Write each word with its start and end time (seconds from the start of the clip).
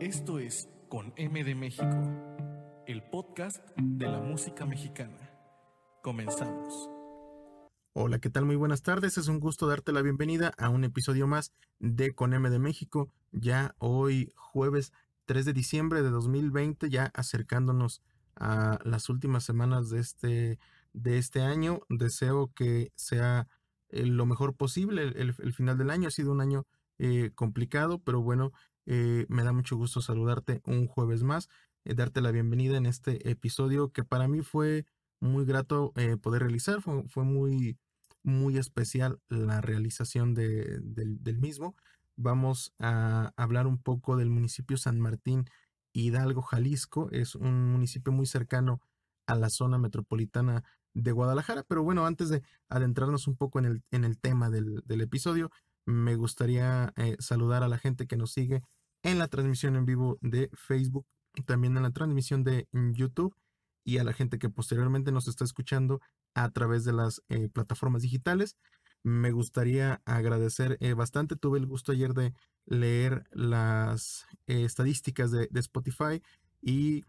Esto 0.00 0.38
es 0.38 0.68
Con 0.90 1.14
M 1.16 1.44
de 1.44 1.54
México, 1.54 2.84
el 2.86 3.02
podcast 3.04 3.66
de 3.78 4.06
la 4.06 4.20
música 4.20 4.66
mexicana. 4.66 5.30
Comenzamos. 6.02 6.90
Hola, 7.94 8.18
¿qué 8.18 8.28
tal? 8.28 8.44
Muy 8.44 8.56
buenas 8.56 8.82
tardes. 8.82 9.16
Es 9.16 9.28
un 9.28 9.40
gusto 9.40 9.66
darte 9.66 9.92
la 9.92 10.02
bienvenida 10.02 10.52
a 10.58 10.68
un 10.68 10.84
episodio 10.84 11.26
más 11.26 11.54
de 11.78 12.14
Con 12.14 12.34
M 12.34 12.50
de 12.50 12.58
México. 12.58 13.08
Ya 13.32 13.74
hoy 13.78 14.30
jueves 14.36 14.92
3 15.24 15.46
de 15.46 15.52
diciembre 15.54 16.02
de 16.02 16.10
2020, 16.10 16.90
ya 16.90 17.10
acercándonos 17.14 18.02
a 18.36 18.78
las 18.84 19.08
últimas 19.08 19.42
semanas 19.42 19.88
de 19.88 20.00
este, 20.00 20.58
de 20.92 21.16
este 21.16 21.40
año. 21.40 21.80
Deseo 21.88 22.52
que 22.54 22.92
sea 22.94 23.48
eh, 23.88 24.04
lo 24.04 24.26
mejor 24.26 24.54
posible 24.54 25.02
el, 25.02 25.32
final 25.54 25.78
del 25.78 25.88
año. 25.88 26.08
Ha 26.08 26.10
sido 26.10 26.30
un 26.30 26.42
año 26.42 26.66
eh, 26.98 27.30
complicado, 27.34 28.00
pero 28.00 28.20
bueno, 28.20 28.52
eh, 28.86 29.26
me 29.28 29.44
da 29.44 29.52
mucho 29.52 29.76
gusto 29.76 30.00
saludarte 30.00 30.62
un 30.66 30.86
jueves 30.86 31.22
más, 31.22 31.48
darte 31.84 32.20
la 32.20 32.30
bienvenida 32.30 32.76
en 32.76 32.86
este 32.86 33.30
episodio 33.30 33.92
que 33.92 34.04
para 34.04 34.28
mí 34.28 34.42
fue 34.42 34.86
muy 35.20 35.44
grato 35.44 35.92
poder 36.22 36.42
realizar, 36.42 36.80
fue, 36.82 37.24
muy, 37.24 37.78
muy 38.22 38.58
especial 38.58 39.20
la 39.28 39.60
realización 39.60 40.34
de, 40.34 40.80
del 40.80 41.38
mismo. 41.38 41.74
Vamos 42.16 42.72
a 42.78 43.32
hablar 43.36 43.66
un 43.66 43.78
poco 43.78 44.16
del 44.16 44.30
municipio 44.30 44.76
San 44.76 45.00
Martín 45.00 45.46
Hidalgo, 45.92 46.42
Jalisco. 46.42 47.08
Es 47.10 47.34
un 47.34 47.72
municipio 47.72 48.12
muy 48.12 48.26
cercano 48.26 48.80
a 49.26 49.34
la 49.34 49.50
zona 49.50 49.78
metropolitana 49.78 50.64
de 50.92 51.12
Guadalajara. 51.12 51.64
Pero 51.64 51.82
bueno, 51.82 52.06
antes 52.06 52.28
de 52.28 52.42
adentrarnos 52.68 53.26
un 53.26 53.36
poco 53.36 53.58
en 53.58 53.64
el, 53.64 53.82
en 53.90 54.04
el 54.04 54.18
tema 54.18 54.48
del, 54.50 54.82
episodio, 54.88 55.50
me 55.86 56.16
gustaría 56.16 56.92
eh, 56.96 57.16
saludar 57.18 57.62
a 57.62 57.68
la 57.68 57.78
gente 57.78 58.06
que 58.06 58.16
nos 58.16 58.32
sigue 58.32 58.62
en 59.02 59.18
la 59.18 59.28
transmisión 59.28 59.76
en 59.76 59.84
vivo 59.84 60.18
de 60.20 60.50
Facebook, 60.54 61.06
también 61.46 61.76
en 61.76 61.82
la 61.82 61.90
transmisión 61.90 62.42
de 62.44 62.68
YouTube 62.72 63.34
y 63.84 63.98
a 63.98 64.04
la 64.04 64.12
gente 64.14 64.38
que 64.38 64.48
posteriormente 64.48 65.12
nos 65.12 65.28
está 65.28 65.44
escuchando 65.44 66.00
a 66.34 66.48
través 66.50 66.84
de 66.84 66.92
las 66.92 67.22
eh, 67.28 67.48
plataformas 67.50 68.02
digitales. 68.02 68.56
Me 69.02 69.30
gustaría 69.30 70.00
agradecer 70.06 70.78
eh, 70.80 70.94
bastante. 70.94 71.36
Tuve 71.36 71.58
el 71.58 71.66
gusto 71.66 71.92
ayer 71.92 72.14
de 72.14 72.32
leer 72.64 73.24
las 73.30 74.26
estadísticas 74.46 75.30
de, 75.30 75.48
de, 75.50 75.60
Spotify 75.60 76.22
y 76.62 77.04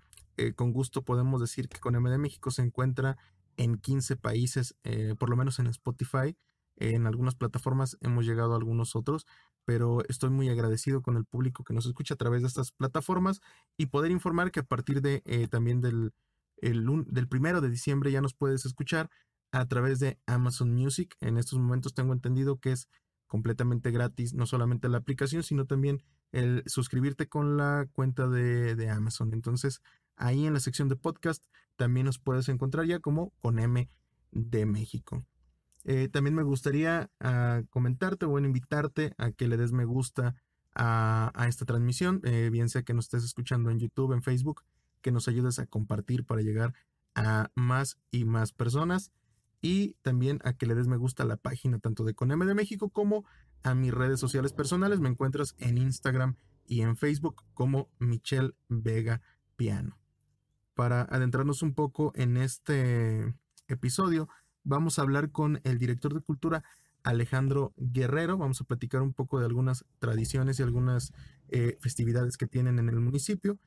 con 0.58 0.74
gusto 0.74 1.06
podemos 1.06 1.40
decir 1.40 1.70
que 1.70 1.80
con 1.80 1.96
MD 1.96 2.18
México 2.18 2.52
se 2.52 2.62
encuentra 2.62 3.18
en 3.56 3.78
15 3.78 4.18
países, 4.18 4.76
por 5.18 5.30
lo 5.30 5.38
menos 5.38 5.60
en 5.60 5.68
Spotify. 5.68 6.36
En 6.78 7.08
algunas 7.08 7.36
plataformas 7.36 7.98
hemos 8.02 8.26
llegado 8.26 8.54
a 8.54 8.58
algunos 8.58 8.96
otros, 8.96 9.26
pero 9.66 10.04
estoy 10.08 10.30
muy 10.30 10.50
agradecido 10.50 11.02
con 11.02 11.18
el 11.18 11.26
público 11.26 11.64
que 11.64 11.74
nos 11.74 11.86
escucha 11.86 12.14
a 12.16 12.18
través 12.18 12.42
de 12.42 12.48
estas 12.48 12.72
plataformas 12.72 13.42
y 13.78 13.88
poder 13.88 14.12
informar 14.12 14.52
que 14.52 14.60
a 14.60 14.64
partir 14.64 15.02
de 15.02 15.22
eh, 15.26 15.48
también 15.48 15.82
del, 15.82 16.14
del 16.62 17.28
primero 17.28 17.62
de 17.62 17.70
diciembre 17.70 18.12
ya 18.12 18.22
nos 18.22 18.34
puedes 18.34 18.66
escuchar 18.66 19.10
a 19.52 19.66
través 19.68 20.00
de 20.00 20.20
Amazon 20.26 20.74
Music. 20.74 21.16
En 21.22 21.38
estos 21.38 21.60
momentos 21.60 21.94
tengo 21.94 22.14
entendido 22.14 22.60
que 22.60 22.74
es 22.74 22.90
completamente 23.28 23.92
gratis, 23.92 24.34
no 24.34 24.46
solamente 24.46 24.90
la 24.90 24.98
aplicación, 24.98 25.44
sino 25.44 25.66
también 25.66 26.04
el 26.32 26.64
suscribirte 26.68 27.28
con 27.28 27.58
la 27.58 27.88
cuenta 27.94 28.28
de, 28.28 28.76
de 28.76 28.90
Amazon. 28.90 29.34
Entonces, 29.34 29.82
Ahí 30.18 30.46
en 30.46 30.54
la 30.54 30.60
sección 30.60 30.88
de 30.88 30.96
podcast 30.96 31.44
también 31.76 32.06
nos 32.06 32.20
puedes 32.20 32.48
encontrar 32.48 32.86
ya 32.86 33.00
como 33.00 33.32
con 33.42 33.60
M 33.60 33.90
de 34.32 34.66
México. 34.66 35.26
Eh, 35.86 36.10
también 36.10 36.36
me 36.36 36.44
gustaría 36.44 37.10
ah, 37.20 37.62
comentarte 37.70 38.26
o 38.26 38.38
invitarte 38.40 39.14
a 39.18 39.32
que 39.32 39.48
le 39.48 39.56
des 39.58 39.72
me 39.72 39.86
gusta 39.86 40.36
a, 40.74 41.32
esta 41.48 41.66
transmisión, 41.66 42.22
eh, 42.26 42.50
bien 42.52 42.68
sea 42.70 42.84
que 42.84 42.94
nos 42.94 43.06
estés 43.06 43.24
escuchando 43.24 43.70
en 43.70 43.80
YouTube, 43.80 44.12
en 44.12 44.24
Facebook, 44.24 44.64
que 45.02 45.12
nos 45.12 45.28
ayudes 45.28 45.60
a 45.60 45.68
compartir 45.68 46.26
para 46.26 46.42
llegar 46.42 46.74
a 47.14 47.50
más 47.56 47.98
y 48.12 48.26
más 48.26 48.52
personas 48.52 49.12
y 49.62 49.96
también 50.02 50.40
a 50.44 50.54
que 50.54 50.66
le 50.66 50.76
des 50.76 50.88
me 50.88 50.98
gusta 50.98 51.24
a 51.24 51.26
la 51.26 51.38
página 51.38 51.80
tanto 51.80 52.04
de 52.04 52.16
M 52.20 52.46
de 52.46 52.56
México 52.56 52.90
como 52.90 53.26
a 53.64 53.74
mis 53.74 53.94
redes 53.94 54.20
sociales 54.20 54.52
personales. 54.52 55.00
Me 55.00 55.10
encuentras 55.10 55.56
en 55.60 55.78
Instagram 55.78 56.36
y 56.68 56.82
en 56.82 56.98
Facebook 56.98 57.44
como 57.54 57.90
Michelle 58.00 58.54
Vega 58.68 59.22
Piano 59.56 59.98
para 60.76 61.04
adentrarnos 61.04 61.62
un 61.62 61.74
poco 61.74 62.12
en 62.16 62.38
este 62.38 63.34
episodio, 63.68 64.28
vamos 64.66 65.00
a 65.00 65.04
hablar 65.04 65.32
con 65.32 65.62
el 65.64 65.78
director 65.78 66.14
de 66.14 66.20
cultura 66.20 66.64
Alejandro 67.04 67.74
Guerrero. 67.78 68.38
Vamos 68.38 68.60
a 68.60 68.66
platicar 68.66 69.02
un 69.02 69.14
poco 69.14 69.40
de 69.40 69.46
algunas 69.46 69.86
tradiciones 70.00 70.60
y 70.60 70.64
algunas 70.64 71.14
eh, 71.50 71.78
festividades 71.80 72.36
que 72.36 72.48
tienen 72.48 72.80
en 72.80 72.90
el 72.90 73.00
municipio. 73.00 73.58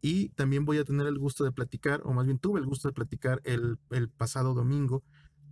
Y 0.00 0.28
también 0.30 0.64
voy 0.64 0.78
a 0.78 0.84
tener 0.84 1.06
el 1.06 1.18
gusto 1.18 1.44
de 1.44 1.52
platicar, 1.52 2.02
o 2.04 2.12
más 2.12 2.26
bien 2.26 2.38
tuve 2.38 2.60
el 2.60 2.66
gusto 2.66 2.88
de 2.88 2.92
platicar 2.94 3.40
el, 3.44 3.78
pasado 4.16 4.52
domingo 4.52 5.02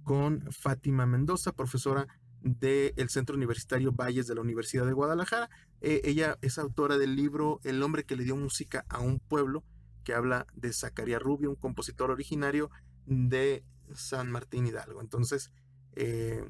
con 0.03 0.43
Fátima 0.51 1.07
Mendoza, 1.07 1.53
profesora 1.53 2.09
del 2.43 3.09
Centro 3.11 3.37
Universitario 3.37 3.93
Valles 3.93 4.27
de 4.27 4.35
la 4.35 4.41
Universidad 4.41 4.87
de 4.87 4.93
Guadalajara. 4.93 5.49
Eh, 5.81 6.01
ella 6.05 6.37
es 6.43 6.59
autora 6.59 6.99
del 6.99 7.15
libro 7.15 7.61
El 7.65 7.83
hombre 7.83 8.05
que 8.05 8.17
le 8.17 8.25
dio 8.25 8.37
música 8.37 8.85
a 8.89 8.99
un 8.99 9.21
pueblo, 9.21 9.63
que 10.05 10.15
habla 10.15 10.47
de 10.55 10.73
Zacarías 10.73 11.23
Rubio, 11.23 11.51
un 11.51 11.57
compositor 11.57 12.11
originario 12.11 12.71
de 13.07 13.63
San 13.95 14.31
Martín 14.31 14.67
Hidalgo. 14.67 15.01
Entonces, 15.01 15.51
eh, 15.95 16.45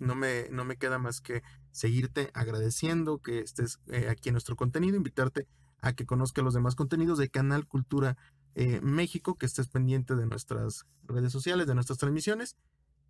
no, 0.00 0.14
me, 0.14 0.48
no 0.50 0.64
me 0.64 0.76
queda 0.76 0.98
más 0.98 1.20
que 1.20 1.42
seguirte 1.70 2.30
agradeciendo 2.34 3.18
que 3.18 3.40
estés 3.40 3.80
eh, 3.88 4.08
aquí 4.08 4.28
en 4.28 4.34
nuestro 4.34 4.56
contenido, 4.56 4.96
invitarte 4.96 5.48
a 5.80 5.92
que 5.92 6.06
conozcas 6.06 6.44
los 6.44 6.54
demás 6.54 6.74
contenidos 6.74 7.18
de 7.18 7.28
Canal 7.28 7.66
Cultura 7.66 8.16
eh, 8.54 8.80
México, 8.80 9.36
que 9.36 9.46
estés 9.46 9.68
pendiente 9.68 10.14
de 10.14 10.26
nuestras 10.26 10.86
redes 11.02 11.32
sociales, 11.32 11.66
de 11.66 11.74
nuestras 11.74 11.98
transmisiones. 11.98 12.56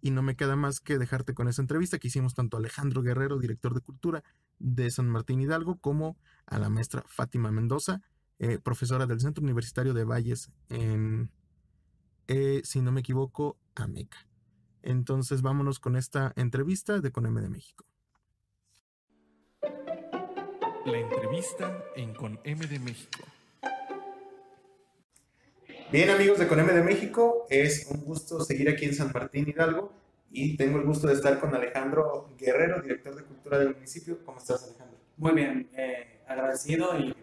Y 0.00 0.10
no 0.10 0.22
me 0.22 0.36
queda 0.36 0.54
más 0.54 0.80
que 0.80 0.98
dejarte 0.98 1.32
con 1.32 1.48
esa 1.48 1.62
entrevista 1.62 1.98
que 1.98 2.08
hicimos 2.08 2.34
tanto 2.34 2.56
a 2.56 2.60
Alejandro 2.60 3.00
Guerrero, 3.00 3.38
director 3.38 3.72
de 3.72 3.80
cultura 3.80 4.22
de 4.58 4.90
San 4.90 5.08
Martín 5.08 5.40
Hidalgo, 5.40 5.78
como 5.78 6.18
a 6.44 6.58
la 6.58 6.68
maestra 6.68 7.04
Fátima 7.06 7.50
Mendoza, 7.50 8.02
profesora 8.62 9.06
del 9.06 9.20
Centro 9.20 9.42
Universitario 9.42 9.94
de 9.94 10.04
Valles 10.04 10.50
en, 10.68 11.30
eh, 12.28 12.62
si 12.64 12.80
no 12.80 12.92
me 12.92 13.00
equivoco, 13.00 13.56
Ameca. 13.74 14.26
Entonces 14.82 15.42
vámonos 15.42 15.80
con 15.80 15.96
esta 15.96 16.32
entrevista 16.36 17.00
de 17.00 17.10
Con 17.10 17.26
M 17.26 17.40
de 17.40 17.48
México. 17.48 17.84
La 19.62 20.98
entrevista 20.98 21.82
en 21.96 22.14
Con 22.14 22.38
M 22.44 22.66
de 22.66 22.78
México. 22.78 23.24
Bien 25.90 26.10
amigos 26.10 26.38
de 26.38 26.48
Con 26.48 26.60
M 26.60 26.72
de 26.72 26.82
México, 26.82 27.46
es 27.48 27.86
un 27.90 28.04
gusto 28.04 28.40
seguir 28.40 28.68
aquí 28.68 28.84
en 28.84 28.94
San 28.94 29.12
Martín 29.12 29.48
Hidalgo 29.48 29.92
y 30.30 30.56
tengo 30.56 30.78
el 30.78 30.84
gusto 30.84 31.06
de 31.06 31.14
estar 31.14 31.38
con 31.38 31.54
Alejandro 31.54 32.30
Guerrero, 32.36 32.82
director 32.82 33.14
de 33.14 33.22
cultura 33.22 33.58
del 33.58 33.74
municipio. 33.74 34.18
¿Cómo 34.24 34.38
estás 34.38 34.64
Alejandro? 34.64 34.98
Muy 35.16 35.32
bien, 35.32 35.70
eh, 35.76 36.20
agradecido 36.26 36.98
y 36.98 37.14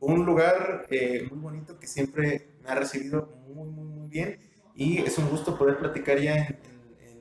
un 0.00 0.26
lugar 0.26 0.86
eh, 0.90 1.26
muy 1.30 1.38
bonito 1.38 1.78
que 1.78 1.86
siempre 1.86 2.48
me 2.64 2.70
ha 2.70 2.74
recibido 2.74 3.28
muy, 3.46 3.68
muy, 3.68 3.86
muy 3.86 4.08
bien 4.08 4.38
y 4.74 4.98
es 4.98 5.18
un 5.18 5.28
gusto 5.28 5.56
poder 5.56 5.78
platicar 5.78 6.18
ya 6.18 6.34
en, 6.36 6.74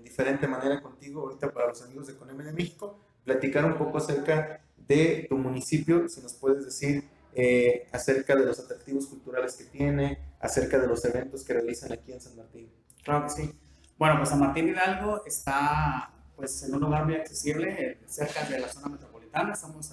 diferente 0.04 0.48
manera 0.48 0.80
contigo 0.80 1.22
ahorita 1.22 1.52
para 1.52 1.70
los 1.70 1.82
amigos 1.82 2.06
de 2.06 2.16
Coneme 2.16 2.44
de 2.44 2.54
México, 2.54 3.00
platicar 3.24 3.66
un 3.66 3.76
poco 3.76 3.98
acerca 3.98 4.62
de 4.78 5.26
tu 5.28 5.38
municipio, 5.38 6.08
si 6.08 6.22
nos 6.22 6.36
puedes 6.36 6.64
decir 6.66 7.04
eh, 7.34 7.88
acerca 7.92 8.36
de 8.36 8.46
los 8.46 8.60
atractivos 8.60 9.08
culturales 9.08 9.56
que 9.56 9.64
tiene, 9.64 10.20
acerca 10.40 10.78
de 10.78 10.86
los 10.86 11.04
eventos 11.04 11.44
que 11.44 11.54
realizan 11.54 11.92
aquí 11.92 12.12
en 12.12 12.22
San 12.22 12.36
Martín. 12.36 12.72
Claro 13.04 13.24
que 13.24 13.30
sí. 13.32 13.60
Bueno, 13.98 14.18
pues 14.18 14.30
San 14.30 14.40
Martín 14.40 14.68
Hidalgo 14.68 15.26
está 15.26 16.14
pues 16.36 16.62
en 16.62 16.76
un 16.76 16.82
lugar 16.82 17.06
muy 17.06 17.16
accesible, 17.16 17.98
cerca 18.06 18.44
de 18.44 18.60
la 18.60 18.68
zona 18.68 18.90
metropolitana, 18.90 19.54
estamos 19.54 19.92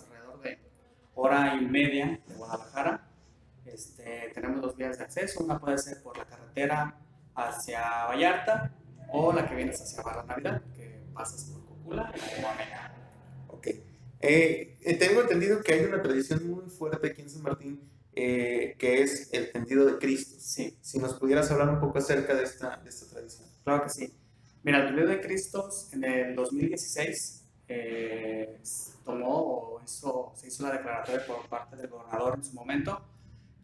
hora 1.14 1.54
y 1.54 1.66
media 1.66 2.20
de 2.26 2.34
Guadalajara. 2.34 3.09
Este, 3.72 4.30
tenemos 4.34 4.60
dos 4.60 4.76
vías 4.76 4.98
de 4.98 5.04
acceso, 5.04 5.44
una 5.44 5.58
puede 5.58 5.78
ser 5.78 6.02
por 6.02 6.16
la 6.16 6.24
carretera 6.24 6.98
hacia 7.34 8.06
Vallarta 8.06 8.72
o 9.12 9.32
la 9.32 9.48
que 9.48 9.54
vienes 9.54 9.80
hacia 9.80 10.02
Barra 10.02 10.24
Navidad, 10.24 10.62
que 10.74 11.02
pasas 11.14 11.44
por 11.44 11.64
Cocula 11.64 12.12
y 12.14 12.40
Guamena. 12.40 12.94
Ok. 13.48 13.68
Eh, 14.20 14.96
tengo 14.98 15.22
entendido 15.22 15.62
que 15.62 15.74
hay 15.74 15.84
una 15.84 16.02
tradición 16.02 16.46
muy 16.48 16.68
fuerte 16.68 17.08
aquí 17.08 17.22
en 17.22 17.30
San 17.30 17.42
Martín 17.42 17.90
eh, 18.12 18.74
que 18.78 19.02
es 19.02 19.32
el 19.32 19.52
tendido 19.52 19.86
de 19.86 19.98
Cristo. 19.98 20.36
Sí. 20.40 20.76
Si 20.80 20.98
nos 20.98 21.14
pudieras 21.14 21.50
hablar 21.50 21.68
un 21.68 21.80
poco 21.80 21.98
acerca 21.98 22.34
de 22.34 22.42
esta, 22.42 22.76
de 22.78 22.88
esta 22.88 23.06
tradición. 23.06 23.48
Claro 23.64 23.84
que 23.84 23.90
sí. 23.90 24.12
Mira, 24.62 24.80
el 24.80 24.86
tendido 24.88 25.08
de 25.08 25.20
Cristo 25.20 25.70
en 25.92 26.04
el 26.04 26.34
2016 26.34 27.44
eh, 27.68 28.60
tomó 29.04 29.78
o 29.78 29.82
se 30.34 30.48
hizo 30.48 30.64
la 30.64 30.72
declaratoria 30.72 31.24
por 31.24 31.48
parte 31.48 31.76
del 31.76 31.88
gobernador 31.88 32.34
en 32.36 32.44
su 32.44 32.52
momento 32.52 33.00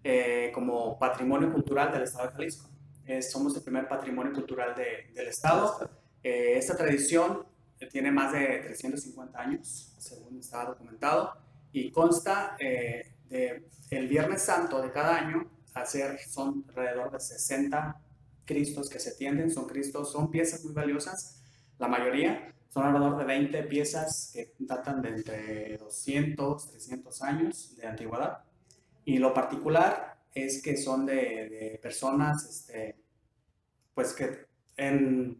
eh, 0.08 0.52
como 0.54 0.96
patrimonio 0.96 1.52
cultural 1.52 1.90
del 1.92 2.04
estado 2.04 2.28
de 2.28 2.34
Jalisco. 2.34 2.70
Eh, 3.04 3.20
somos 3.20 3.56
el 3.56 3.62
primer 3.62 3.88
patrimonio 3.88 4.32
cultural 4.32 4.72
del 4.72 5.26
estado. 5.26 5.90
esta 6.22 6.76
tradición 6.76 7.44
tiene 7.90 8.12
más 8.12 8.32
de 8.32 8.60
350 8.66 9.36
años, 9.36 9.92
según 9.98 10.38
está 10.38 10.64
documentado, 10.64 11.32
y 11.72 11.90
consta 11.90 12.56
eh, 12.60 13.14
de 13.28 13.66
el 13.90 14.06
Viernes 14.06 14.42
Santo 14.42 14.80
de 14.80 14.92
cada 14.92 15.16
año, 15.16 15.50
hacer, 15.74 16.20
son 16.20 16.64
alrededor 16.68 17.10
de 17.10 17.18
60 17.18 18.00
Cristos 18.44 18.88
que 18.88 19.00
se 19.00 19.16
tienden, 19.16 19.50
son 19.50 19.66
Cristos, 19.66 20.12
son 20.12 20.30
piezas 20.30 20.64
muy 20.64 20.72
valiosas, 20.72 21.42
la 21.80 21.88
mayoría 21.88 22.54
son 22.68 22.84
alrededor 22.84 23.18
de 23.18 23.24
20 23.24 23.62
piezas 23.64 24.30
que 24.32 24.54
datan 24.60 25.02
de 25.02 25.08
entre 25.08 25.78
200, 25.78 26.70
300 26.70 27.22
años 27.22 27.76
de 27.76 27.88
antigüedad. 27.88 28.45
Y 29.06 29.18
lo 29.18 29.32
particular 29.32 30.18
es 30.34 30.60
que 30.60 30.76
son 30.76 31.06
de, 31.06 31.14
de 31.14 31.78
personas, 31.80 32.44
este, 32.44 32.96
pues 33.94 34.12
que 34.12 34.46
en 34.76 35.30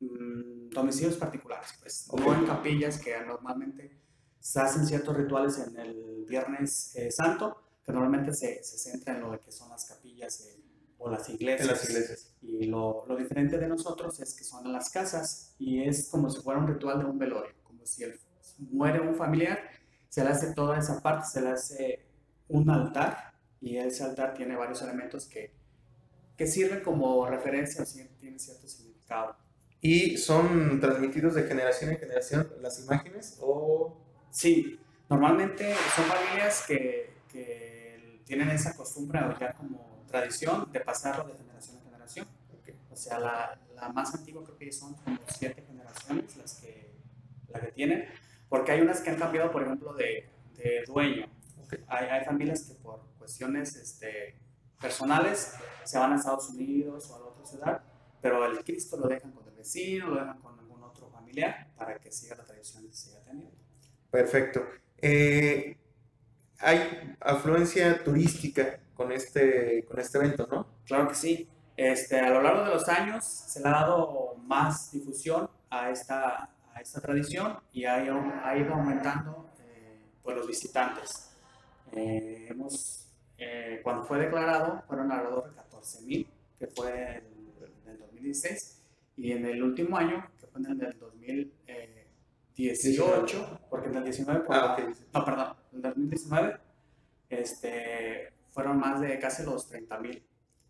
mm, 0.00 0.70
domicilios 0.70 1.16
particulares, 1.16 1.74
pues, 1.80 2.08
no 2.12 2.34
en 2.34 2.46
capillas 2.46 2.98
que 2.98 3.14
normalmente 3.20 4.00
se 4.40 4.58
hacen 4.58 4.86
ciertos 4.86 5.16
rituales 5.16 5.58
en 5.58 5.78
el 5.78 6.24
Viernes 6.26 6.96
eh, 6.96 7.10
Santo, 7.10 7.56
que 7.84 7.92
normalmente 7.92 8.32
se, 8.32 8.64
se, 8.64 8.78
centra 8.78 9.14
en 9.14 9.20
lo 9.20 9.38
que 9.38 9.52
son 9.52 9.68
las 9.68 9.84
capillas 9.84 10.40
eh, 10.40 10.62
o 10.96 11.10
las 11.10 11.28
iglesias. 11.28 11.60
En 11.60 11.66
las 11.68 11.90
iglesias. 11.90 12.34
Y 12.40 12.64
lo, 12.64 13.04
lo, 13.06 13.16
diferente 13.16 13.58
de 13.58 13.68
nosotros 13.68 14.18
es 14.18 14.34
que 14.34 14.44
son 14.44 14.64
en 14.64 14.72
las 14.72 14.88
casas 14.88 15.54
y 15.58 15.82
es 15.82 16.08
como 16.08 16.30
si 16.30 16.40
fuera 16.40 16.58
un 16.58 16.68
ritual 16.68 17.00
de 17.00 17.04
un 17.04 17.18
velorio, 17.18 17.54
como 17.64 17.84
si 17.84 18.04
el, 18.04 18.18
muere 18.70 19.00
un 19.00 19.14
familiar, 19.14 19.60
se 20.08 20.24
le 20.24 20.30
hace 20.30 20.54
toda 20.54 20.78
esa 20.78 21.02
parte, 21.02 21.26
se 21.26 21.42
le 21.42 21.50
hace 21.50 22.13
un 22.56 22.70
altar 22.70 23.32
y 23.60 23.76
ese 23.76 24.04
altar 24.04 24.34
tiene 24.34 24.56
varios 24.56 24.82
elementos 24.82 25.26
que, 25.26 25.52
que 26.36 26.46
sirven 26.46 26.80
como 26.80 27.26
referencia 27.26 27.84
tienen 28.20 28.38
cierto 28.38 28.68
significado. 28.68 29.36
¿Y 29.80 30.16
son 30.16 30.80
transmitidos 30.80 31.34
de 31.34 31.44
generación 31.44 31.90
en 31.90 31.98
generación 31.98 32.48
las 32.60 32.80
imágenes 32.80 33.38
o 33.40 34.04
Sí, 34.34 34.80
normalmente 35.08 35.72
son 35.94 36.06
familias 36.06 36.64
que, 36.66 37.12
que 37.30 38.20
tienen 38.24 38.50
esa 38.50 38.74
costumbre 38.74 39.20
o 39.20 39.38
ya 39.38 39.52
como 39.52 40.02
tradición 40.08 40.72
de 40.72 40.80
pasarlo 40.80 41.24
de 41.24 41.34
generación 41.34 41.76
en 41.76 41.84
generación. 41.84 42.26
Okay. 42.60 42.74
O 42.90 42.96
sea, 42.96 43.20
la, 43.20 43.56
la, 43.76 43.90
más 43.90 44.12
antigua 44.12 44.42
creo 44.42 44.58
que 44.58 44.72
son 44.72 44.94
como 44.94 45.18
siete 45.28 45.62
generaciones 45.62 46.36
las 46.36 46.54
que, 46.60 46.94
la 47.48 47.60
que 47.60 47.70
tienen, 47.70 48.08
porque 48.48 48.72
hay 48.72 48.80
unas 48.80 49.00
que 49.00 49.10
han 49.10 49.18
cambiado, 49.18 49.52
por 49.52 49.62
ejemplo, 49.62 49.94
de, 49.94 50.28
de 50.56 50.82
dueño. 50.84 51.28
Okay. 51.64 51.84
Hay, 51.88 52.06
hay, 52.08 52.24
familias 52.24 52.62
que 52.62 52.74
por 52.74 53.00
cuestiones 53.18 53.76
este, 53.76 54.38
personales 54.80 55.54
se 55.84 55.98
van 55.98 56.12
a 56.12 56.16
Estados 56.16 56.50
Unidos 56.50 57.10
o 57.10 57.14
a 57.14 57.18
otra 57.26 57.44
ciudad, 57.44 57.82
pero 58.20 58.44
el 58.46 58.64
Cristo 58.64 58.96
lo 58.96 59.08
dejan 59.08 59.32
con 59.32 59.46
el 59.48 59.54
vecino, 59.54 60.08
lo 60.08 60.20
dejan 60.20 60.38
con 60.40 60.58
algún 60.58 60.82
otro 60.82 61.08
familiar 61.10 61.68
para 61.76 61.98
que 61.98 62.10
siga 62.10 62.36
la 62.36 62.44
tradición 62.44 62.86
que 62.86 62.92
se 62.92 63.10
siga 63.10 63.20
teniendo. 63.24 63.56
Perfecto. 64.10 64.64
Eh, 64.98 65.76
hay 66.58 67.16
afluencia 67.20 68.02
turística 68.02 68.80
con 68.94 69.12
este, 69.12 69.84
con 69.86 69.98
este 69.98 70.18
evento, 70.18 70.48
¿no? 70.50 70.66
Claro 70.86 71.08
que 71.08 71.14
sí. 71.14 71.48
Este, 71.76 72.20
a 72.20 72.30
lo 72.30 72.40
largo 72.40 72.64
de 72.64 72.70
los 72.70 72.88
años 72.88 73.24
se 73.24 73.60
le 73.60 73.68
ha 73.68 73.72
dado 73.72 74.36
más 74.36 74.92
difusión 74.92 75.50
a 75.70 75.90
esta, 75.90 76.50
a 76.72 76.80
esta 76.80 77.00
tradición 77.00 77.58
y 77.72 77.84
ha 77.84 78.04
ido, 78.04 78.22
ha 78.44 78.56
ido 78.56 78.74
aumentando 78.74 79.50
eh, 79.60 80.00
pues 80.22 80.36
los 80.36 80.46
visitantes. 80.46 81.33
Eh, 81.96 82.48
hemos, 82.50 83.08
eh, 83.38 83.80
cuando 83.82 84.04
fue 84.04 84.18
declarado 84.18 84.82
fueron 84.86 85.10
alrededor 85.12 85.50
de 85.50 85.56
14 85.56 86.02
mil, 86.02 86.26
que 86.58 86.66
fue 86.66 87.22
en 87.84 87.90
el 87.90 87.98
2016, 87.98 88.82
y 89.16 89.32
en 89.32 89.46
el 89.46 89.62
último 89.62 89.96
año, 89.96 90.26
que 90.40 90.46
fue 90.46 90.60
en 90.60 90.80
el 90.80 90.98
2000, 90.98 91.52
18, 92.56 93.60
porque 93.68 93.88
en 93.88 93.96
el 93.96 94.04
19, 94.04 94.44
ah, 94.48 94.72
okay. 94.72 94.94
no, 95.12 95.24
perdón, 95.24 95.56
en 95.72 95.76
el 95.76 95.82
2019 95.82 96.56
este, 97.28 98.32
fueron 98.50 98.78
más 98.78 99.00
de 99.00 99.18
casi 99.18 99.42
los 99.42 99.66
30 99.68 99.98
mil. 99.98 100.22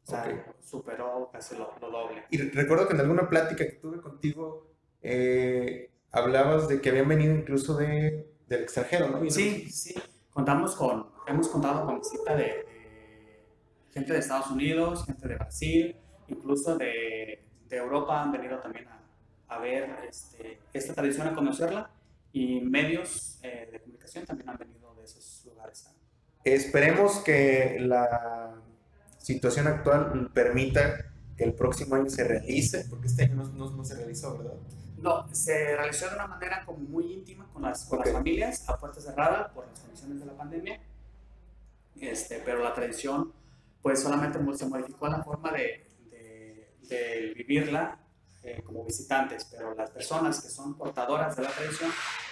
O 0.02 0.06
sea, 0.06 0.22
okay. 0.22 0.36
superó 0.62 1.30
casi 1.32 1.56
lo, 1.56 1.74
lo, 1.80 1.90
doble. 1.90 2.24
Y 2.30 2.38
recuerdo 2.38 2.88
que 2.88 2.94
en 2.94 3.00
alguna 3.00 3.28
plática 3.28 3.64
que 3.66 3.72
tuve 3.72 4.00
contigo 4.00 4.74
eh, 5.02 5.90
hablabas 6.12 6.68
de 6.68 6.80
que 6.80 6.90
habían 6.90 7.08
venido 7.08 7.34
incluso 7.34 7.76
de, 7.76 8.26
del 8.48 8.62
extranjero, 8.62 9.08
¿no? 9.08 9.30
Sí, 9.30 9.70
sí. 9.70 9.94
Contamos 10.32 10.74
con, 10.74 11.06
hemos 11.26 11.48
contado 11.48 11.86
con 11.86 11.98
visita 11.98 12.34
de, 12.36 12.44
de 12.44 13.44
gente 13.92 14.12
de 14.12 14.18
Estados 14.18 14.50
Unidos, 14.50 15.04
gente 15.04 15.28
de 15.28 15.34
Brasil, 15.34 15.96
incluso 16.28 16.76
de, 16.76 17.44
de 17.68 17.76
Europa 17.76 18.22
han 18.22 18.32
venido 18.32 18.58
también 18.58 18.88
a, 18.88 19.00
a 19.48 19.58
ver 19.58 19.90
este, 20.08 20.60
esta 20.72 20.94
tradición, 20.94 21.28
a 21.28 21.34
conocerla, 21.34 21.90
y 22.32 22.60
medios 22.60 23.38
eh, 23.42 23.68
de 23.70 23.80
comunicación 23.80 24.26
también 24.26 24.48
han 24.50 24.58
venido 24.58 24.94
de 24.94 25.04
esos 25.04 25.44
lugares. 25.46 25.88
Esperemos 26.42 27.18
que 27.20 27.78
la 27.80 28.54
situación 29.18 29.66
actual 29.68 30.30
permita 30.34 31.12
que 31.36 31.44
el 31.44 31.54
próximo 31.54 31.94
año 31.94 32.10
se 32.10 32.24
realice, 32.24 32.86
porque 32.90 33.06
este 33.06 33.24
año 33.24 33.36
no, 33.36 33.48
no, 33.48 33.70
no 33.70 33.84
se 33.84 33.94
realizó, 33.96 34.36
¿verdad? 34.36 34.54
No, 34.98 35.34
se 35.34 35.76
realizó 35.76 36.08
de 36.08 36.16
una 36.16 36.26
manera 36.26 36.64
como 36.64 36.78
muy 36.78 37.12
íntima 37.12 37.46
con 37.52 37.62
las, 37.62 37.84
con 37.86 37.98
okay. 38.00 38.12
las 38.12 38.18
familias, 38.18 38.68
a 38.68 38.78
puerta 38.78 39.00
cerrada 39.00 39.52
por 39.52 39.66
las 39.66 39.80
condiciones 39.80 40.20
de 40.20 40.26
la 40.26 40.36
pandemia, 40.36 40.80
este, 42.00 42.42
pero 42.44 42.62
la 42.62 42.74
tradición 42.74 43.32
pues 43.82 44.00
solamente 44.00 44.38
se 44.56 44.66
modificó 44.66 45.08
la 45.08 45.22
forma 45.22 45.52
de, 45.52 45.86
de, 46.10 46.68
de 46.88 47.34
vivirla 47.34 47.98
eh, 48.42 48.62
como 48.62 48.84
visitantes, 48.84 49.46
pero 49.50 49.74
las 49.74 49.90
personas 49.90 50.42
que 50.42 50.48
son 50.48 50.76
portadoras 50.76 51.34
de 51.36 51.42
la 51.42 51.50
tradición 51.50 51.90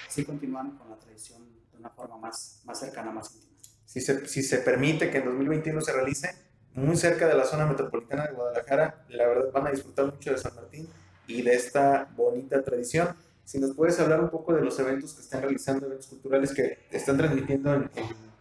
sí 0.08 0.24
continúan 0.24 0.76
con 0.76 0.90
la 0.90 0.96
tradición 0.96 1.42
de 1.72 1.78
una 1.78 1.88
forma 1.88 2.18
más, 2.18 2.60
más 2.64 2.78
cercana, 2.78 3.10
más 3.10 3.34
íntima. 3.34 3.52
Si 3.86 4.00
se, 4.00 4.26
si 4.28 4.42
se 4.42 4.58
permite 4.58 5.10
que 5.10 5.18
en 5.18 5.24
2021 5.24 5.80
se 5.80 5.92
realice 5.92 6.34
muy 6.74 6.96
cerca 6.96 7.26
de 7.26 7.34
la 7.34 7.44
zona 7.44 7.66
metropolitana 7.66 8.26
de 8.26 8.32
Guadalajara, 8.32 9.04
la 9.08 9.26
verdad 9.26 9.52
van 9.52 9.66
a 9.66 9.70
disfrutar 9.70 10.06
mucho 10.06 10.32
de 10.32 10.38
San 10.38 10.54
Martín 10.54 10.88
y 11.26 11.42
de 11.42 11.54
esta 11.54 12.10
bonita 12.16 12.62
tradición. 12.62 13.16
Si 13.44 13.58
nos 13.58 13.74
puedes 13.74 13.98
hablar 13.98 14.20
un 14.20 14.30
poco 14.30 14.52
de 14.54 14.62
los 14.62 14.78
eventos 14.78 15.14
que 15.14 15.22
están 15.22 15.42
realizando, 15.42 15.86
eventos 15.86 16.08
culturales 16.08 16.52
que 16.52 16.78
están 16.90 17.16
transmitiendo 17.16 17.74
en, 17.74 17.90
en, 17.96 18.31